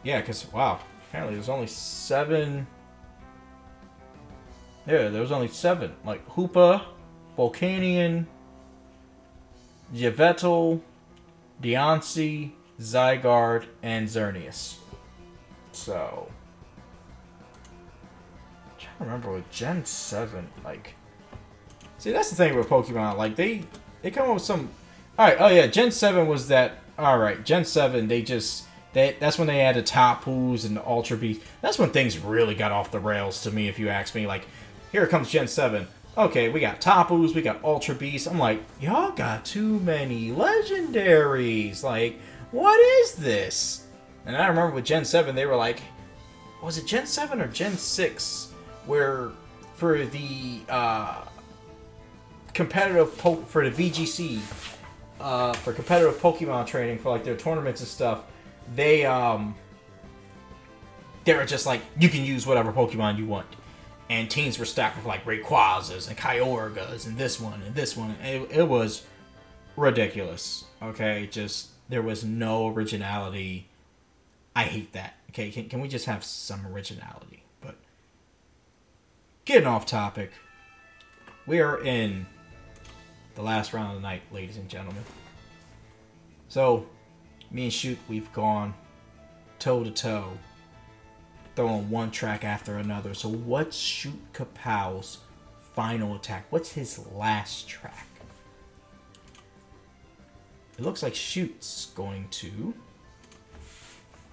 [0.03, 0.81] Yeah, because, wow.
[1.09, 2.67] Apparently there's only seven.
[4.87, 5.95] Yeah, there was only seven.
[6.05, 6.83] Like Hoopa,
[7.37, 8.27] Volcanion,
[9.95, 10.81] Yveltal,
[11.63, 14.77] Diancie, Zygarde, and Xerneas.
[15.73, 16.29] So.
[18.65, 20.96] I'm trying to remember with Gen 7, like.
[22.07, 23.17] See, that's the thing with Pokemon.
[23.17, 23.65] Like, they
[24.01, 24.69] they come up with some.
[25.19, 26.79] Alright, oh yeah, Gen 7 was that.
[26.97, 28.65] Alright, Gen 7, they just.
[28.93, 31.41] They, that's when they added Tapus and the Ultra Beast.
[31.63, 34.25] That's when things really got off the rails to me, if you ask me.
[34.29, 34.47] Like,
[34.93, 35.89] here comes Gen 7.
[36.17, 38.29] Okay, we got Tapus, we got Ultra Beast.
[38.29, 41.83] I'm like, y'all got too many legendaries.
[41.83, 42.21] Like,
[42.53, 43.85] what is this?
[44.27, 45.81] And I remember with Gen 7, they were like,
[46.63, 48.53] was it Gen 7 or Gen 6?
[48.87, 49.31] Where
[49.75, 51.23] for the uh,
[52.57, 54.41] competitive po- for the VGC,
[55.21, 58.25] uh, for competitive Pokemon training for like their tournaments and stuff,
[58.75, 59.55] they um
[61.25, 63.47] they were just like you can use whatever Pokemon you want
[64.09, 68.17] and teams were stacked with like Rayquazas and Kyogres and this one and this one.
[68.23, 69.05] It, it was
[69.77, 70.65] ridiculous.
[70.83, 73.69] Okay, just there was no originality.
[74.55, 75.15] I hate that.
[75.31, 77.43] Okay, can, can we just have some originality?
[77.61, 77.77] But
[79.45, 80.33] getting off topic,
[81.47, 82.27] we are in
[83.37, 85.05] the last round of the night, ladies and gentlemen.
[86.49, 86.87] So,
[87.51, 88.75] me and Shoot, we've gone
[89.59, 90.33] toe to toe
[91.55, 93.15] throwing one track after another.
[93.15, 95.19] So what's Shootkapow's
[95.75, 96.47] final attack?
[96.51, 98.09] What's his last track?
[100.79, 102.75] It looks like Shoot's going to.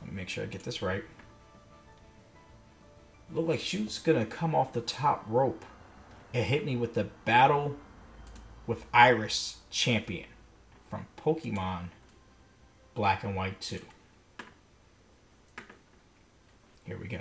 [0.02, 1.04] Let me make sure I get this right.
[3.32, 5.64] Look like Shoot's gonna come off the top rope
[6.34, 7.78] and hit me with the battle
[8.66, 10.28] with Iris champion
[10.90, 11.90] from Pokemon
[12.94, 13.82] Black and White 2.
[16.86, 17.20] Here we go.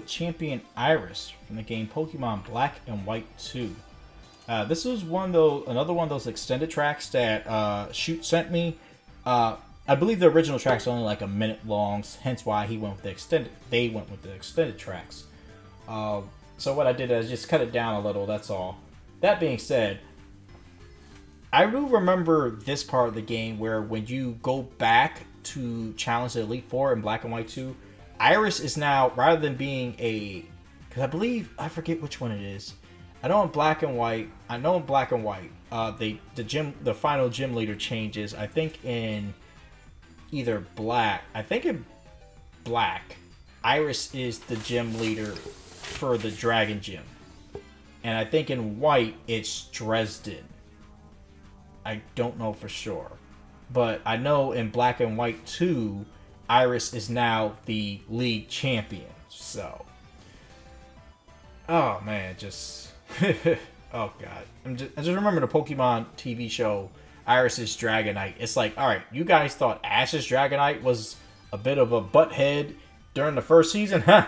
[0.00, 3.74] With Champion Iris from the game Pokemon Black and White 2.
[4.48, 8.50] Uh, this was one though, another one of those extended tracks that uh, Shoot sent
[8.50, 8.78] me.
[9.26, 9.56] Uh,
[9.86, 13.02] I believe the original track's only like a minute long, hence why he went with
[13.02, 13.52] the extended.
[13.68, 15.24] They went with the extended tracks.
[15.86, 16.22] Uh,
[16.56, 18.24] so what I did is just cut it down a little.
[18.24, 18.78] That's all.
[19.20, 20.00] That being said,
[21.52, 26.32] I do remember this part of the game where when you go back to challenge
[26.34, 27.76] the Elite Four in Black and White 2,
[28.20, 30.44] Iris is now rather than being a
[30.88, 32.74] because I believe I forget which one it is.
[33.22, 36.44] I know in Black and White, I know in Black and White, uh, they the
[36.44, 38.34] gym the final gym leader changes.
[38.34, 39.32] I think in
[40.30, 41.84] either Black, I think in
[42.62, 43.16] Black,
[43.64, 47.04] Iris is the gym leader for the Dragon Gym,
[48.04, 50.42] and I think in White it's Drayden.
[51.86, 53.10] I don't know for sure.
[53.72, 56.04] But I know in Black and White 2,
[56.50, 59.06] Iris is now the league champion.
[59.28, 59.86] So.
[61.68, 62.34] Oh, man.
[62.36, 62.90] Just.
[63.94, 64.44] oh, God.
[64.66, 66.90] I'm just, I just remember the Pokemon TV show,
[67.24, 68.34] Iris's Dragonite.
[68.40, 71.14] It's like, alright, you guys thought Ash's Dragonite was
[71.52, 72.74] a bit of a butthead
[73.14, 74.02] during the first season?
[74.06, 74.26] Huh?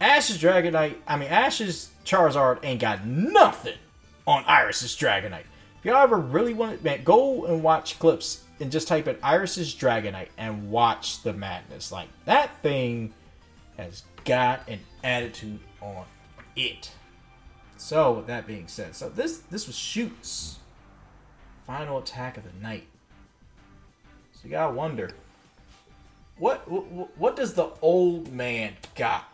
[0.00, 3.76] Ash's Dragonite, I mean, Ash's Charizard ain't got nothing
[4.26, 5.44] on Iris's Dragonite.
[5.78, 9.74] If y'all ever really want man, go and watch clips and just type in Iris's
[9.74, 11.90] Dragonite and watch the madness.
[11.90, 13.12] Like that thing
[13.76, 16.04] has got an attitude on
[16.56, 16.90] it.
[17.76, 20.58] So with that being said, so this this was shoots
[21.66, 22.86] final attack of the night.
[24.32, 25.10] So you gotta wonder
[26.38, 29.24] what what, what does the old man got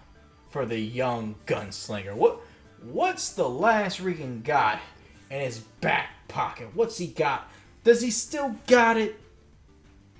[0.51, 2.15] for the young gunslinger?
[2.15, 2.41] What
[2.83, 4.81] what's the last Regan got
[5.31, 6.69] in his back pocket.
[6.75, 7.51] What's he got?
[7.87, 9.17] Does he still got it?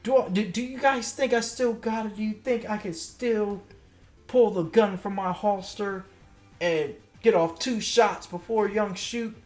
[0.05, 2.15] Do, I, do, do you guys think I still got it?
[2.15, 3.61] Do you think I can still
[4.29, 6.05] pull the gun from my holster
[6.61, 9.37] and get off two shots before young shoot?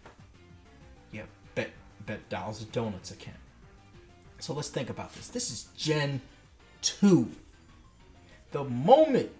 [1.12, 1.22] Yeah,
[1.54, 1.70] bet
[2.04, 3.32] bet dollars of donuts I can.
[4.38, 5.28] So let's think about this.
[5.28, 6.20] This is Gen
[6.82, 7.26] 2.
[8.52, 9.30] The moment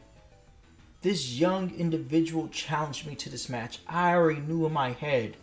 [1.03, 5.37] this young individual challenged me to this match, I already knew in my head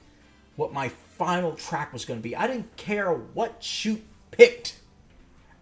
[0.56, 2.36] what my final track was going to be.
[2.36, 4.78] I didn't care what shoot picked.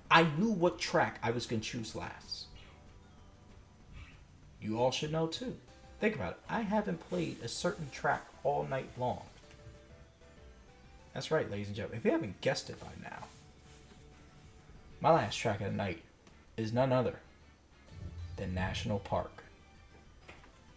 [0.10, 2.46] I knew what track I was going to choose last.
[4.62, 5.56] You all should know too.
[6.00, 6.40] Think about it.
[6.50, 9.24] I haven't played a certain track all night long.
[11.14, 12.00] That's right, ladies and gentlemen.
[12.00, 13.26] If you haven't guessed it by now,
[15.00, 16.02] my last track of the night
[16.58, 17.20] is none other
[18.36, 19.44] than National Park.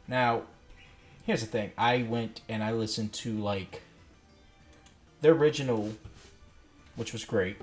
[0.06, 0.42] Now,
[1.24, 1.72] here's the thing.
[1.76, 3.82] I went and I listened to like
[5.20, 5.92] the original,
[6.96, 7.56] which was great,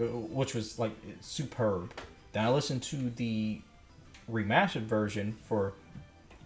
[0.00, 1.92] uh, which was like superb.
[2.32, 3.60] Then I listened to the
[4.30, 5.74] remastered version for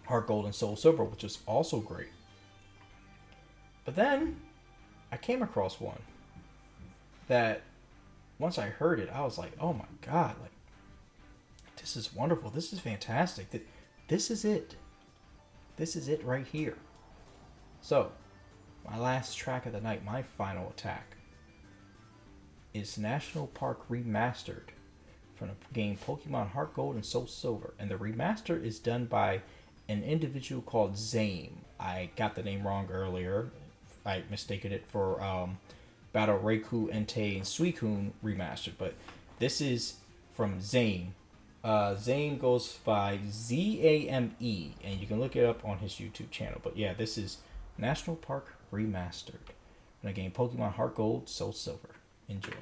[0.06, 2.08] Heart Gold and Soul Silver, which is also great.
[3.84, 4.40] But then
[5.12, 6.00] I came across one
[7.28, 7.62] that
[8.38, 10.36] once I heard it, I was like, "Oh my god!
[10.40, 10.50] Like
[11.76, 12.50] this is wonderful.
[12.50, 13.50] This is fantastic.
[13.50, 13.66] That
[14.08, 14.76] this is it.
[15.76, 16.76] This is it right here."
[17.80, 18.12] So
[18.88, 21.16] my last track of the night, my final attack,
[22.72, 24.70] is National Park Remastered
[25.36, 27.74] from the game Pokemon Heart Gold and Soul Silver.
[27.78, 29.40] And the remaster is done by
[29.88, 31.52] an individual called Zame.
[31.78, 33.50] I got the name wrong earlier.
[34.06, 35.58] I mistaken it for um,
[36.12, 38.74] Battle Raikou, Entei, and Suicune remastered.
[38.78, 38.94] But
[39.38, 39.94] this is
[40.32, 41.08] from Zame.
[41.62, 45.78] Uh, Zame goes by Z A M E, and you can look it up on
[45.78, 46.60] his YouTube channel.
[46.62, 47.38] But yeah, this is
[47.78, 49.54] National Park Remastered.
[50.02, 51.90] And again, Pokemon Heart Gold, Soul Silver.
[52.28, 52.52] Enjoy.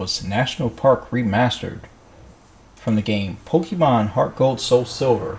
[0.00, 1.80] Was National Park Remastered
[2.74, 5.38] from the game Pokemon Heart Gold Soul Silver.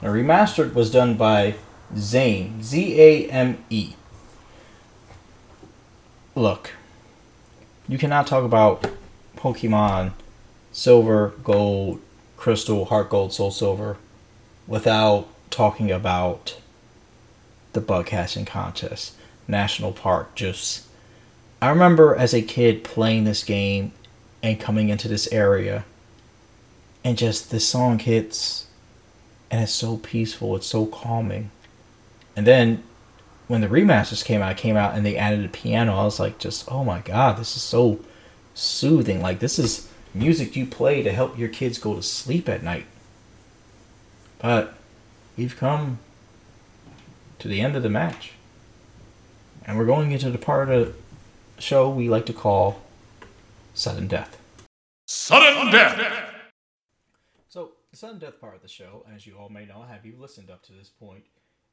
[0.00, 1.56] The remastered was done by
[1.92, 3.94] Zame, Z A M E.
[6.36, 6.74] Look,
[7.88, 8.88] you cannot talk about
[9.36, 10.12] Pokemon
[10.70, 12.00] Silver, Gold,
[12.36, 13.96] Crystal, Heart Gold, Soul Silver
[14.68, 16.56] without talking about
[17.72, 19.16] the bug catching contest.
[19.48, 20.84] National Park just.
[21.60, 23.92] I remember as a kid playing this game
[24.42, 25.84] and coming into this area,
[27.04, 28.66] and just this song hits,
[29.50, 31.50] and it's so peaceful, it's so calming.
[32.36, 32.84] And then
[33.48, 36.38] when the remasters came out, came out and they added a piano, I was like,
[36.38, 38.00] just oh my god, this is so
[38.54, 39.20] soothing.
[39.20, 42.86] Like this is music you play to help your kids go to sleep at night.
[44.38, 44.74] But
[45.36, 45.98] we've come
[47.38, 48.32] to the end of the match.
[49.64, 50.96] And we're going into the part of
[51.58, 52.80] show we like to call
[53.74, 54.40] Sudden Death.
[55.06, 56.34] Sudden Death!
[57.48, 60.14] So, the sudden death part of the show, as you all may know, have you
[60.18, 61.24] listened up to this point,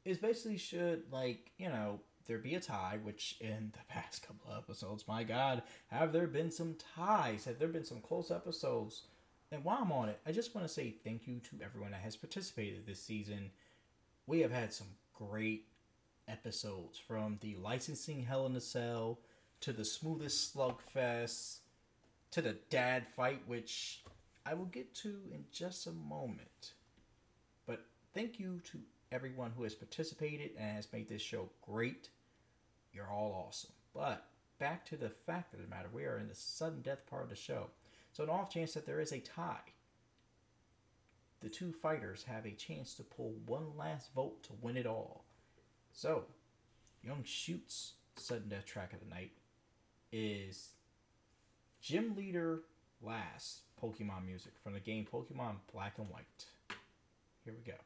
[0.05, 4.51] is basically should, like, you know, there be a tie, which in the past couple
[4.51, 7.45] of episodes, my God, have there been some ties?
[7.45, 9.03] Have there been some close episodes?
[9.51, 12.01] And while I'm on it, I just want to say thank you to everyone that
[12.01, 13.51] has participated this season.
[14.27, 15.67] We have had some great
[16.27, 19.19] episodes from the licensing Hell in a Cell
[19.61, 21.59] to the smoothest slugfest
[22.31, 24.03] to the dad fight, which
[24.45, 26.73] I will get to in just a moment.
[27.65, 28.79] But thank you to
[29.11, 32.09] everyone who has participated and has made this show great.
[32.93, 33.71] You're all awesome.
[33.93, 34.25] But
[34.59, 37.29] back to the fact of the matter, we are in the sudden death part of
[37.29, 37.67] the show.
[38.11, 39.73] So, an off chance that there is a tie,
[41.41, 45.25] the two fighters have a chance to pull one last vote to win it all.
[45.91, 46.23] So,
[47.03, 49.31] Young Shoot's sudden death track of the night
[50.17, 50.69] is
[51.81, 52.61] Gym Leader
[53.01, 56.45] Last Pokemon music from the game Pokemon Black and White.
[57.43, 57.77] Here we go.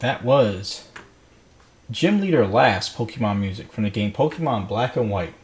[0.00, 0.88] That was
[1.90, 5.34] Gym Leader Last Pokemon music from the game Pokemon Black and White.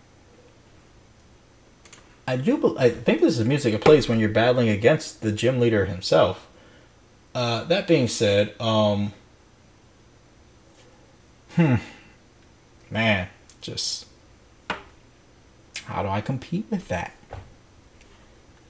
[2.26, 2.76] I do.
[2.78, 6.48] I think this is music it plays when you're battling against the gym leader himself.
[7.34, 9.12] Uh, that being said, um,
[11.54, 11.74] hmm,
[12.90, 13.28] man,
[13.60, 14.06] just
[15.84, 17.12] how do I compete with that?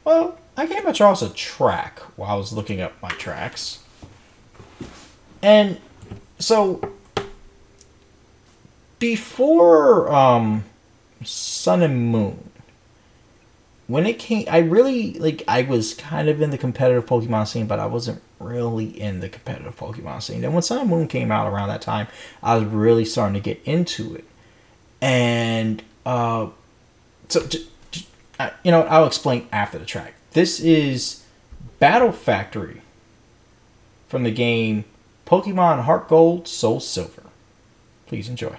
[0.04, 3.84] Well, I came across a track while I was looking up my tracks.
[5.46, 5.80] And
[6.40, 6.80] so
[8.98, 10.64] before um
[11.22, 12.50] Sun and Moon
[13.86, 17.68] when it came I really like I was kind of in the competitive Pokemon scene,
[17.68, 20.44] but I wasn't really in the competitive Pokemon scene.
[20.44, 22.08] And when Sun and Moon came out around that time,
[22.42, 24.24] I was really starting to get into it.
[25.00, 26.48] And uh
[27.28, 27.46] so
[28.64, 30.14] you know, I'll explain after the track.
[30.32, 31.22] This is
[31.78, 32.82] Battle Factory
[34.08, 34.84] from the game
[35.26, 37.24] Pokemon Heart Gold, Soul Silver.
[38.06, 38.56] Please enjoy.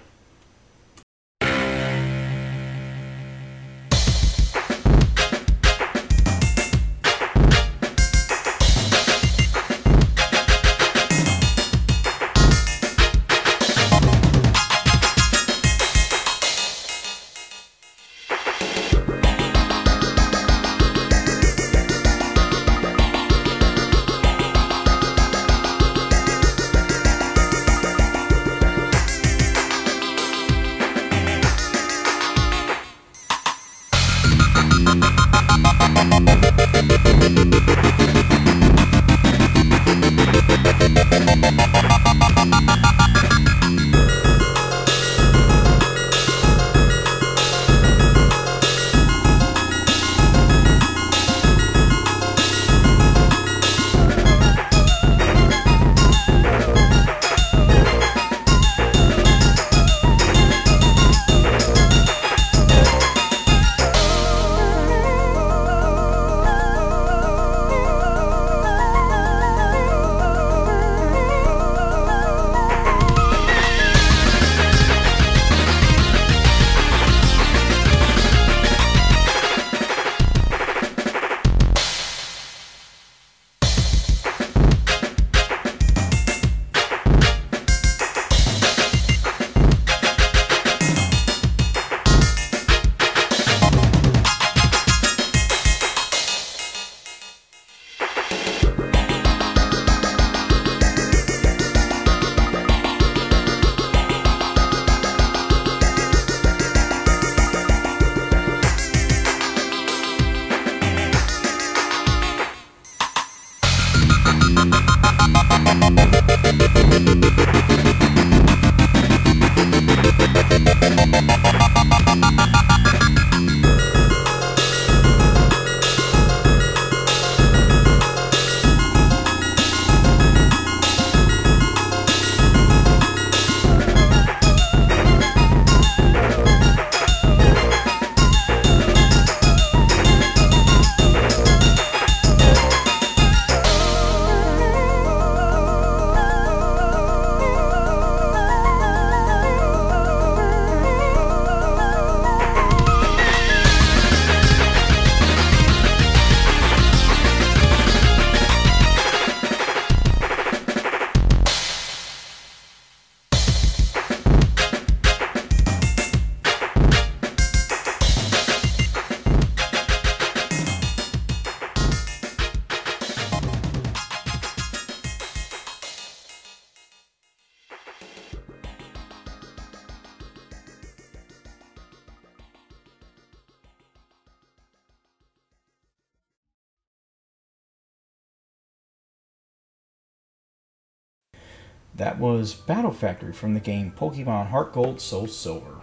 [192.27, 195.75] Was Battle Factory from the game Pokemon Heart Gold Soul Silver.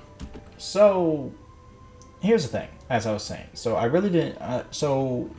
[0.58, 1.32] So,
[2.20, 3.48] here's the thing, as I was saying.
[3.54, 4.36] So, I really didn't.
[4.36, 5.30] Uh, so,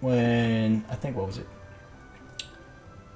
[0.00, 0.84] when.
[0.90, 1.48] I think, what was it?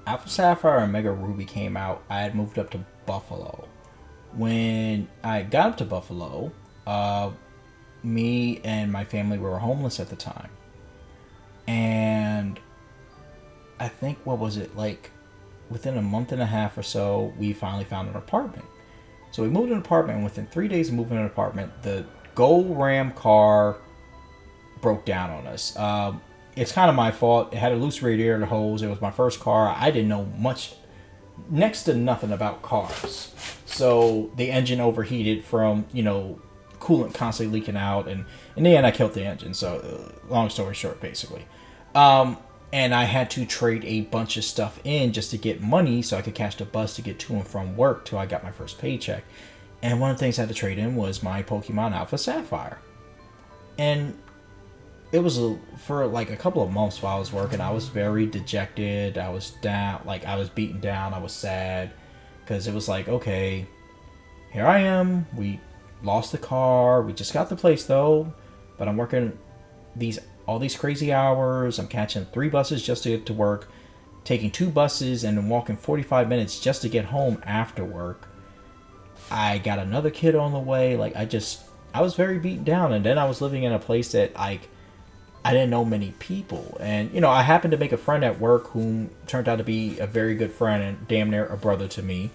[0.06, 3.68] Alpha Sapphire and Mega Ruby came out, I had moved up to Buffalo.
[4.32, 6.52] When I got up to Buffalo,
[6.86, 7.30] uh,
[8.02, 10.50] me and my family were homeless at the time.
[11.66, 12.58] And
[13.78, 15.10] I think, what was it, like
[15.70, 18.64] within a month and a half or so, we finally found an apartment.
[19.30, 22.76] So we moved an apartment, and within three days of moving an apartment, the Gold
[22.78, 23.76] Ram car
[24.80, 25.76] broke down on us.
[25.76, 26.20] Um,
[26.54, 27.52] it's kind of my fault.
[27.52, 28.82] It had a loose radiator hose.
[28.82, 29.74] It was my first car.
[29.76, 30.74] I didn't know much,
[31.50, 33.34] next to nothing about cars.
[33.66, 36.40] So the engine overheated from, you know,
[36.80, 38.08] coolant constantly leaking out.
[38.08, 38.24] And
[38.56, 39.52] in the end, I killed the engine.
[39.52, 41.44] So, uh, long story short, basically.
[41.94, 42.38] Um,
[42.72, 46.16] and I had to trade a bunch of stuff in just to get money so
[46.16, 48.50] I could catch the bus to get to and from work till I got my
[48.50, 49.24] first paycheck.
[49.82, 52.78] And one of the things I had to trade in was my Pokemon Alpha Sapphire.
[53.78, 54.18] And
[55.12, 57.88] it was a, for like a couple of months while I was working, I was
[57.88, 59.16] very dejected.
[59.16, 61.14] I was down, like I was beaten down.
[61.14, 61.92] I was sad
[62.40, 63.66] because it was like, okay,
[64.52, 65.26] here I am.
[65.36, 65.60] We
[66.02, 67.02] lost the car.
[67.02, 68.32] We just got the place though,
[68.76, 69.38] but I'm working
[69.94, 71.78] these all these crazy hours.
[71.78, 73.68] I'm catching three buses just to get to work,
[74.24, 78.28] taking two buses, and then walking 45 minutes just to get home after work.
[79.30, 80.96] I got another kid on the way.
[80.96, 81.62] Like I just,
[81.92, 84.68] I was very beaten down, and then I was living in a place that like
[85.44, 88.40] I didn't know many people, and you know I happened to make a friend at
[88.40, 91.88] work whom turned out to be a very good friend and damn near a brother
[91.88, 92.30] to me.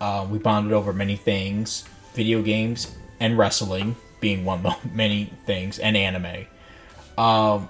[0.00, 1.84] Uh, we bonded over many things,
[2.14, 6.46] video games and wrestling being one of many things, and anime
[7.18, 7.68] um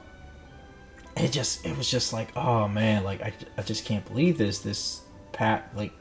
[1.16, 4.58] it just it was just like oh man like i, I just can't believe this
[4.58, 5.02] this
[5.32, 5.92] pat like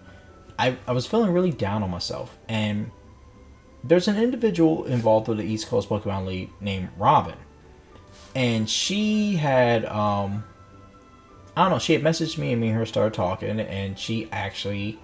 [0.58, 2.38] I, I was feeling really down on myself.
[2.48, 2.92] And
[3.84, 7.38] there's an individual involved with the east coast pokemon league named robin.
[8.34, 10.44] And she had um
[11.56, 14.28] i don't know she had messaged me and me and her started talking and she
[14.32, 15.00] actually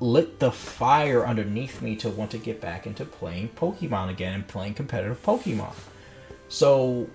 [0.00, 4.46] lit the fire underneath me to want to get back into playing pokemon again and
[4.48, 5.74] playing competitive pokemon
[6.48, 7.08] so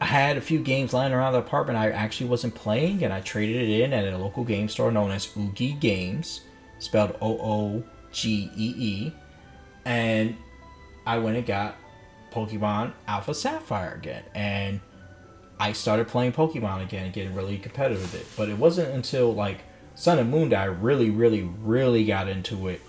[0.00, 1.78] I had a few games lying around the apartment.
[1.78, 5.10] I actually wasn't playing, and I traded it in at a local game store known
[5.10, 6.40] as Oogie Games,
[6.78, 9.12] spelled O O G E E,
[9.84, 10.36] and
[11.06, 11.76] I went and got
[12.32, 14.80] Pokemon Alpha Sapphire again, and
[15.60, 18.26] I started playing Pokemon again and getting really competitive with it.
[18.36, 19.58] But it wasn't until like
[19.94, 22.80] Sun and Moon that I really, really, really got into it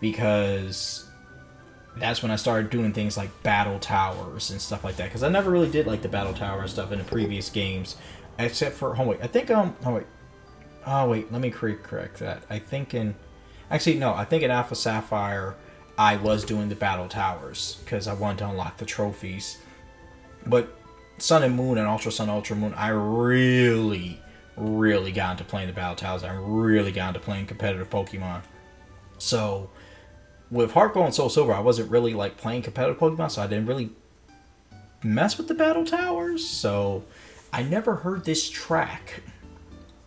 [0.00, 1.09] because
[1.96, 5.06] that's when I started doing things like battle towers and stuff like that.
[5.06, 7.96] Because I never really did like the battle tower stuff in the previous games,
[8.38, 10.06] except for oh wait, I think um oh wait,
[10.86, 12.44] oh wait, let me correct that.
[12.48, 13.14] I think in
[13.70, 15.56] actually no, I think in Alpha Sapphire
[15.98, 19.58] I was doing the battle towers because I wanted to unlock the trophies,
[20.46, 20.76] but
[21.18, 24.20] Sun and Moon and Ultra Sun Ultra Moon I really
[24.56, 26.22] really got into playing the battle towers.
[26.22, 28.42] I really got into playing competitive Pokemon.
[29.18, 29.70] So
[30.50, 33.46] with Heart Gold and Soul Silver, I wasn't really like playing competitive Pokemon, so I
[33.46, 33.90] didn't really
[35.02, 36.46] mess with the battle towers.
[36.46, 37.04] So
[37.52, 39.22] I never heard this track.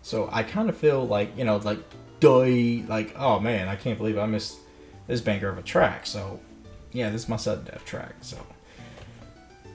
[0.01, 1.79] So I kind of feel like you know, like
[2.19, 4.57] die, like oh man, I can't believe I missed
[5.07, 6.05] this banger of a track.
[6.05, 6.39] So
[6.91, 8.15] yeah, this is my sudden death track.
[8.21, 8.37] So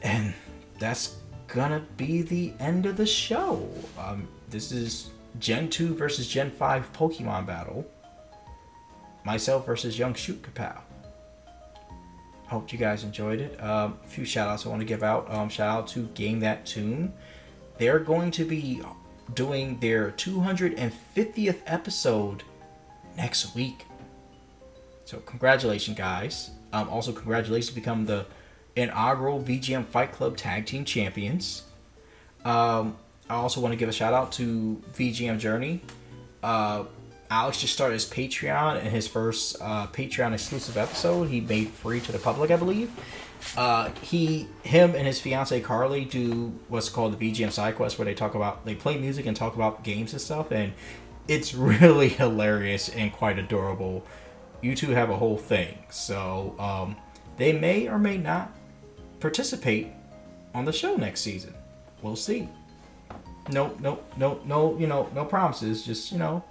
[0.03, 0.35] and
[0.79, 1.17] that's
[1.49, 3.69] gonna be the end of the show.
[3.99, 7.87] Um, this is Gen 2 versus Gen 5 Pokemon battle
[9.29, 10.81] myself versus Young Shootkapow.
[12.47, 13.63] Hope you guys enjoyed it.
[13.63, 15.31] Um, a few shout outs I want to give out.
[15.31, 17.13] Um, shout out to Game That Tune.
[17.77, 18.81] They're going to be
[19.35, 22.43] doing their 250th episode
[23.19, 23.85] next week.
[25.05, 26.53] So, congratulations, guys.
[26.73, 28.25] Um, also, congratulations to become the
[28.77, 31.65] inaugural VGM Fight Club Tag Team Champions.
[32.47, 32.97] Um,
[33.29, 35.83] I also want to give a shout out to VGM Journey.
[36.43, 36.85] Uh,
[37.31, 42.01] Alex just started his Patreon, and his first uh, Patreon exclusive episode he made free
[42.01, 42.91] to the public, I believe.
[43.57, 48.07] Uh, he, him, and his fiance Carly do what's called the VGM side quest, where
[48.07, 50.73] they talk about they play music and talk about games and stuff, and
[51.29, 54.05] it's really hilarious and quite adorable.
[54.63, 56.97] You two have a whole thing, so um,
[57.37, 58.51] they may or may not
[59.21, 59.89] participate
[60.55, 61.55] on the show next season.
[62.03, 62.49] We'll see.
[63.51, 64.79] No, no, no, no.
[64.79, 65.85] You know, no promises.
[65.85, 66.43] Just you know,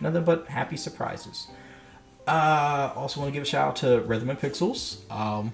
[0.00, 1.48] nothing but happy surprises.
[2.26, 5.10] Uh, also want to give a shout out to Rhythm and Pixels.
[5.10, 5.52] Um,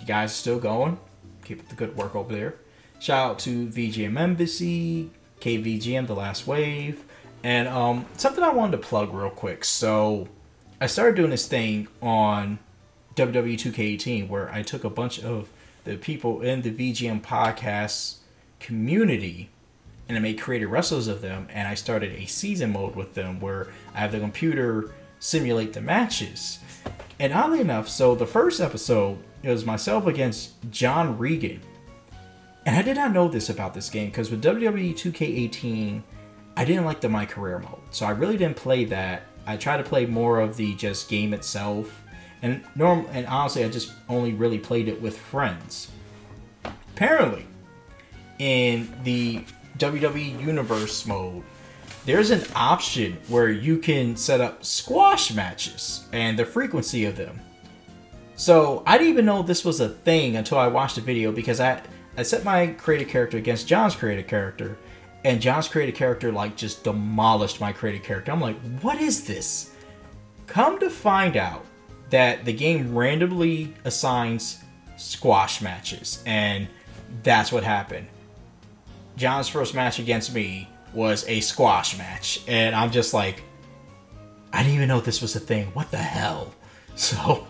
[0.00, 0.98] you guys are still going.
[1.44, 2.56] Keep up the good work over there.
[3.00, 5.10] Shout out to VGM Embassy,
[5.40, 7.04] KVGM The Last Wave,
[7.42, 9.64] And um, something I wanted to plug real quick.
[9.64, 10.28] So
[10.80, 12.58] I started doing this thing on
[13.16, 15.50] WWE 2K18 where I took a bunch of
[15.84, 18.16] the people in the VGM podcast
[18.58, 19.50] community
[20.08, 23.40] and I made creative wrestlers of them and I started a season mode with them
[23.40, 26.58] where I have the computer simulate the matches.
[27.18, 31.60] And oddly enough, so the first episode it was myself against John Regan.
[32.64, 36.02] And I did not know this about this game because with WWE 2K18,
[36.56, 37.80] I didn't like the My Career mode.
[37.90, 39.24] So I really didn't play that.
[39.46, 42.02] I tried to play more of the just game itself.
[42.40, 45.90] And norm and honestly I just only really played it with friends.
[46.94, 47.46] Apparently,
[48.38, 49.44] in the
[49.78, 51.42] WWE Universe mode,
[52.06, 57.40] there's an option where you can set up squash matches and the frequency of them.
[58.36, 61.60] So I didn't even know this was a thing until I watched the video because
[61.60, 61.80] I
[62.16, 64.76] I set my created character against John's created character,
[65.24, 68.30] and John's created character like just demolished my created character.
[68.30, 69.74] I'm like, what is this?
[70.46, 71.64] Come to find out
[72.10, 74.62] that the game randomly assigns
[74.96, 76.68] squash matches, and
[77.22, 78.06] that's what happened.
[79.16, 83.42] John's first match against me was a squash match, and I'm just like,
[84.52, 85.66] I didn't even know this was a thing.
[85.68, 86.54] What the hell?
[86.96, 87.44] So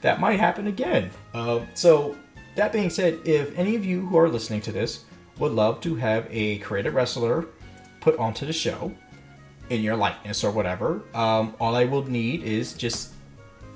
[0.00, 1.12] that might happen again.
[1.32, 2.16] Uh, so
[2.56, 5.04] that being said, if any of you who are listening to this
[5.38, 7.46] would love to have a creative wrestler
[8.00, 8.92] put onto the show
[9.70, 13.12] in your likeness or whatever, um, all I will need is just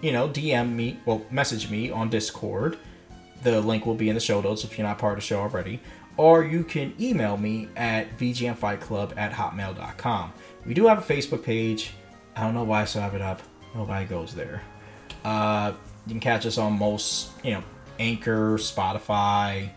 [0.03, 2.77] you know DM me, well, message me on Discord.
[3.45, 5.39] The link will be in the show notes if you're not part of the show
[5.39, 5.81] already
[6.17, 10.33] or you can email me at vgmfightclub at hotmail.com.
[10.65, 11.93] We do have a Facebook page.
[12.35, 13.43] I don't know why I still have it up.
[13.75, 14.63] Nobody goes there.
[15.25, 15.73] Uh,
[16.07, 17.63] you can catch us on most, you know,
[17.99, 19.71] Anchor, Spotify,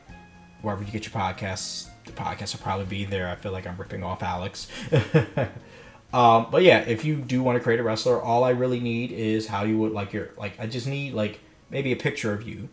[0.62, 1.90] wherever you get your podcasts.
[2.06, 3.28] The podcast will probably be there.
[3.28, 4.68] I feel like I'm ripping off Alex.
[6.14, 9.12] um, but yeah, if you do want to create a wrestler, all I really need
[9.12, 10.60] is how you would like your like.
[10.60, 11.40] I just need like
[11.70, 12.70] maybe a picture of you,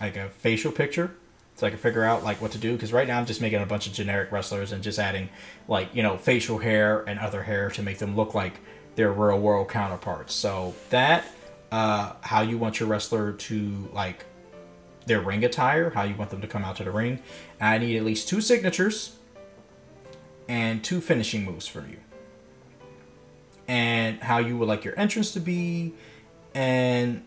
[0.00, 1.14] like a facial picture
[1.56, 2.72] so I can figure out like what to do.
[2.72, 5.28] Because right now I'm just making a bunch of generic wrestlers and just adding
[5.68, 8.60] like you know facial hair and other hair to make them look like
[8.96, 10.34] their real world counterparts.
[10.34, 11.24] So that
[11.72, 14.24] uh, how you want your wrestler to like
[15.06, 17.20] their ring attire, how you want them to come out to the ring.
[17.60, 19.16] And I need at least two signatures
[20.48, 21.98] and two finishing moves from you.
[23.66, 25.94] And how you would like your entrance to be,
[26.54, 27.24] and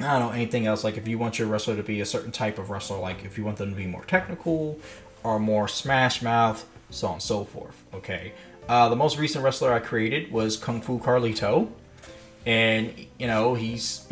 [0.00, 0.84] I don't know anything else.
[0.84, 3.38] Like if you want your wrestler to be a certain type of wrestler, like if
[3.38, 4.78] you want them to be more technical
[5.22, 7.82] or more smash mouth, so on and so forth.
[7.94, 8.32] Okay.
[8.68, 11.70] Uh, the most recent wrestler I created was Kung Fu Carlito,
[12.44, 14.06] and you know he's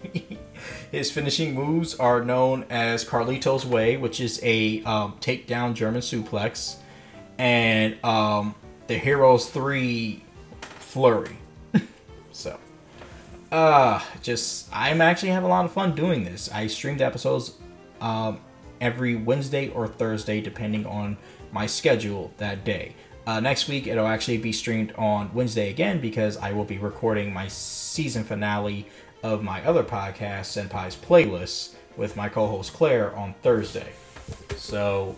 [0.90, 6.76] his finishing moves are known as Carlito's Way, which is a um, takedown German suplex,
[7.38, 8.54] and um,
[8.86, 10.24] the Heroes Three
[10.60, 11.36] Flurry.
[12.32, 12.58] so
[13.54, 16.50] uh, just I'm actually having a lot of fun doing this.
[16.52, 17.52] I stream the episodes
[18.00, 18.40] um,
[18.80, 21.16] every Wednesday or Thursday, depending on
[21.52, 22.96] my schedule that day.
[23.28, 27.32] Uh, next week, it'll actually be streamed on Wednesday again because I will be recording
[27.32, 28.88] my season finale
[29.22, 33.92] of my other podcast, Senpai's Playlist, with my co host Claire on Thursday.
[34.56, 35.14] So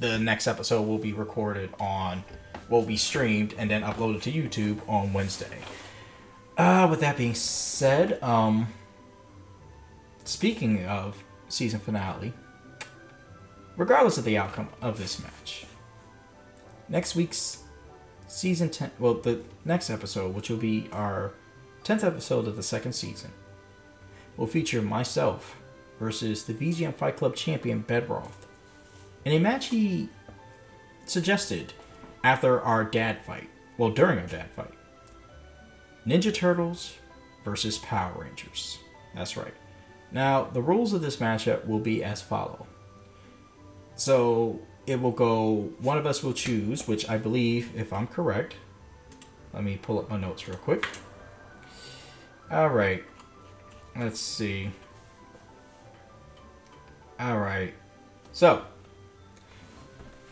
[0.00, 2.24] the next episode will be recorded on,
[2.68, 5.58] will be streamed and then uploaded to YouTube on Wednesday.
[6.58, 8.66] Uh, with that being said, um,
[10.24, 12.32] speaking of season finale,
[13.76, 15.66] regardless of the outcome of this match,
[16.88, 17.62] next week's
[18.26, 21.32] season 10, well, the next episode, which will be our
[21.84, 23.30] 10th episode of the second season,
[24.36, 25.56] will feature myself
[26.00, 28.46] versus the VGM Fight Club champion Bedroth
[29.24, 30.08] in a match he
[31.06, 31.72] suggested
[32.24, 33.48] after our dad fight.
[33.76, 34.72] Well, during our dad fight.
[36.08, 36.94] Ninja Turtles
[37.44, 38.78] versus Power Rangers.
[39.14, 39.52] That's right.
[40.10, 42.66] Now, the rules of this matchup will be as follow.
[43.94, 48.54] So, it will go, one of us will choose, which I believe, if I'm correct,
[49.52, 50.88] let me pull up my notes real quick.
[52.50, 53.04] All right.
[53.94, 54.70] Let's see.
[57.20, 57.74] All right.
[58.32, 58.62] So,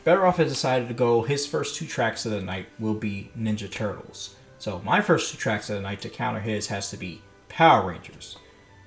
[0.05, 3.71] Bedroth has decided to go, his first two tracks of the night will be Ninja
[3.71, 4.37] Turtles.
[4.67, 7.87] So my first two tracks of the night to counter his has to be Power
[7.87, 8.37] Rangers.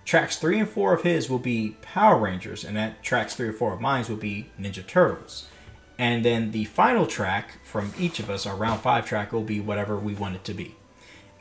[0.03, 3.53] Tracks three and four of his will be Power Rangers, and that tracks three or
[3.53, 5.47] four of mine will be Ninja Turtles.
[5.97, 9.61] And then the final track from each of us, our round five track, will be
[9.61, 10.75] whatever we want it to be.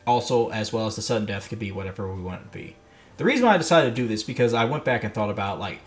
[0.06, 2.77] Also, as well as the sudden death could be whatever we want it to be.
[3.16, 5.59] The reason why I decided to do this because I went back and thought about
[5.59, 5.81] like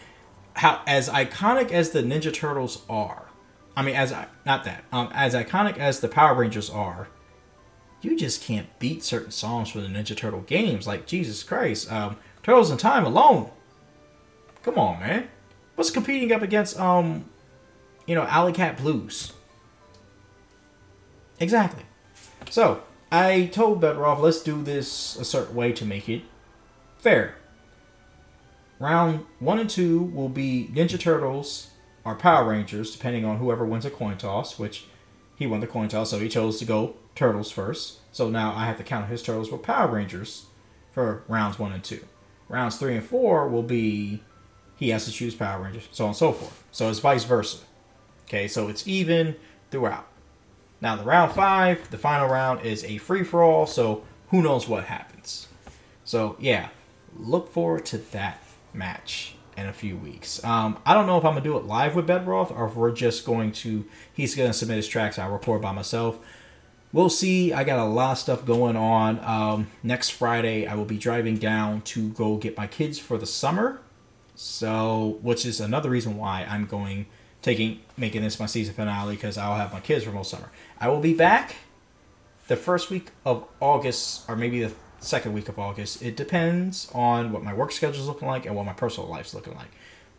[0.56, 3.28] how as iconic as the Ninja Turtles are,
[3.78, 4.14] I mean, as
[4.46, 7.08] not that, um, as iconic as the Power Rangers are,
[8.02, 10.88] you just can't beat certain songs from the Ninja Turtle games.
[10.88, 13.52] Like Jesus Christ, um, Turtles in Time alone.
[14.64, 15.28] Come on, man.
[15.76, 17.26] What's competing up against um,
[18.06, 19.34] you know, Alley Cat Blues?
[21.40, 21.84] Exactly.
[22.50, 26.24] So I told Bedroth, let's do this a certain way to make it
[26.98, 27.36] fair.
[28.80, 31.70] Round one and two will be Ninja Turtles
[32.04, 34.86] or Power Rangers, depending on whoever wins a coin toss, which
[35.36, 38.00] he won the coin toss, so he chose to go Turtles first.
[38.12, 40.46] So now I have to count his Turtles with Power Rangers
[40.92, 42.06] for rounds one and two.
[42.50, 44.22] Rounds three and four will be
[44.76, 46.64] he has to choose Power Rangers, so on and so forth.
[46.72, 47.60] So it's vice versa.
[48.28, 49.36] Okay, so it's even
[49.70, 50.08] throughout.
[50.82, 54.68] Now the round five, the final round is a free for all, so who knows
[54.68, 55.48] what happens.
[56.04, 56.70] So yeah,
[57.16, 58.42] look forward to that
[58.74, 60.44] match in a few weeks.
[60.44, 62.92] Um, I don't know if I'm gonna do it live with Bedroth or if we're
[62.92, 65.20] just going to he's gonna submit his tracks.
[65.20, 66.18] I'll record by myself.
[66.94, 67.54] We'll see.
[67.54, 69.20] I got a lot of stuff going on.
[69.24, 73.26] Um, next Friday, I will be driving down to go get my kids for the
[73.26, 73.80] summer.
[74.36, 77.06] So, which is another reason why I'm going
[77.42, 80.52] taking making this my season finale because I'll have my kids for most summer.
[80.80, 81.56] I will be back
[82.48, 86.02] the first week of August or maybe the second week of August.
[86.02, 89.34] It depends on what my work schedule is looking like and what my personal life's
[89.34, 89.70] looking like.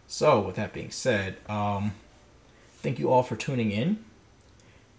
[0.07, 1.93] So, with that being said, um,
[2.77, 4.05] thank you all for tuning in.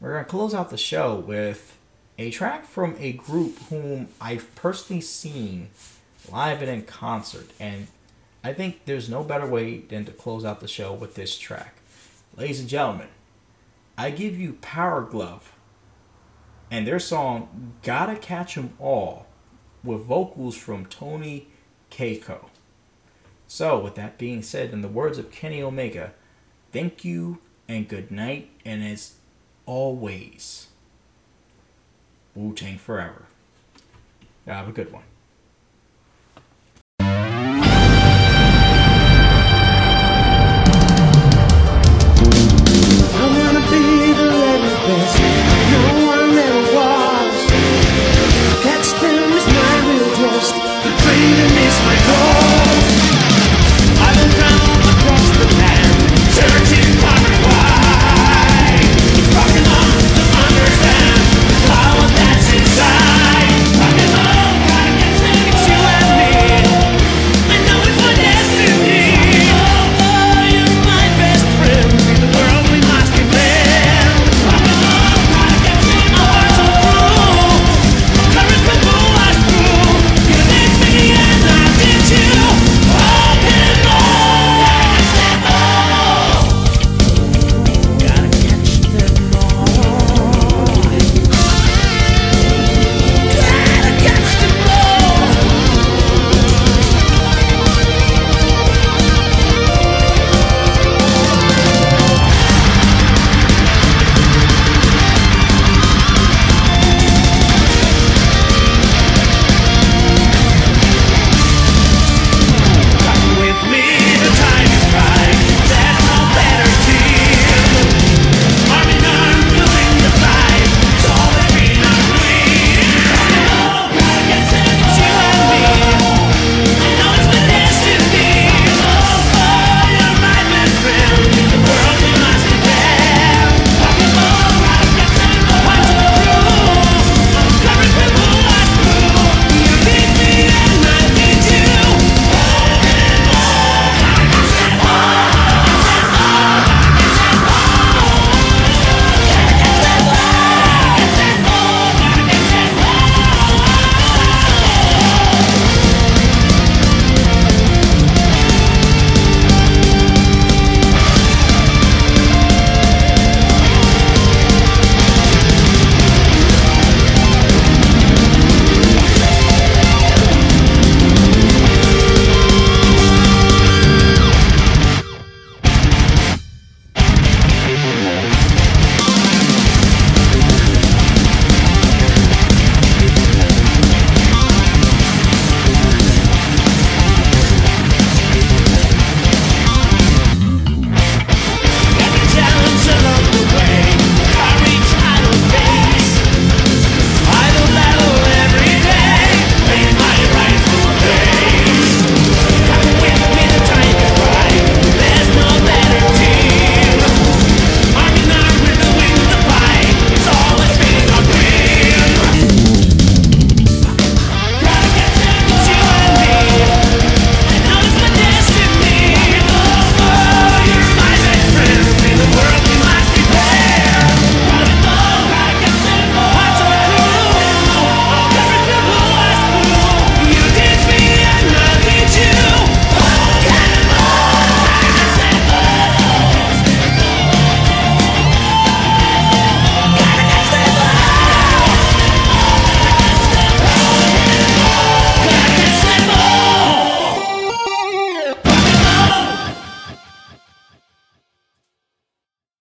[0.04, 1.78] We're going to close out the show with
[2.18, 5.70] a track from a group whom I've personally seen
[6.30, 7.50] live and in concert.
[7.58, 7.88] And
[8.44, 11.76] I think there's no better way than to close out the show with this track.
[12.36, 13.08] Ladies and gentlemen,
[13.98, 15.54] I give you Powerglove
[16.70, 19.28] and their song Gotta Catch 'em All
[19.86, 21.48] with vocals from Tony
[21.90, 22.50] Kakko.
[23.48, 26.12] So, with that being said, in the words of Kenny Omega,
[26.74, 27.38] thank you
[27.70, 29.14] and good night, and as
[29.66, 30.68] always,
[32.36, 33.24] Wu Tang forever.
[34.46, 35.04] Have a good one.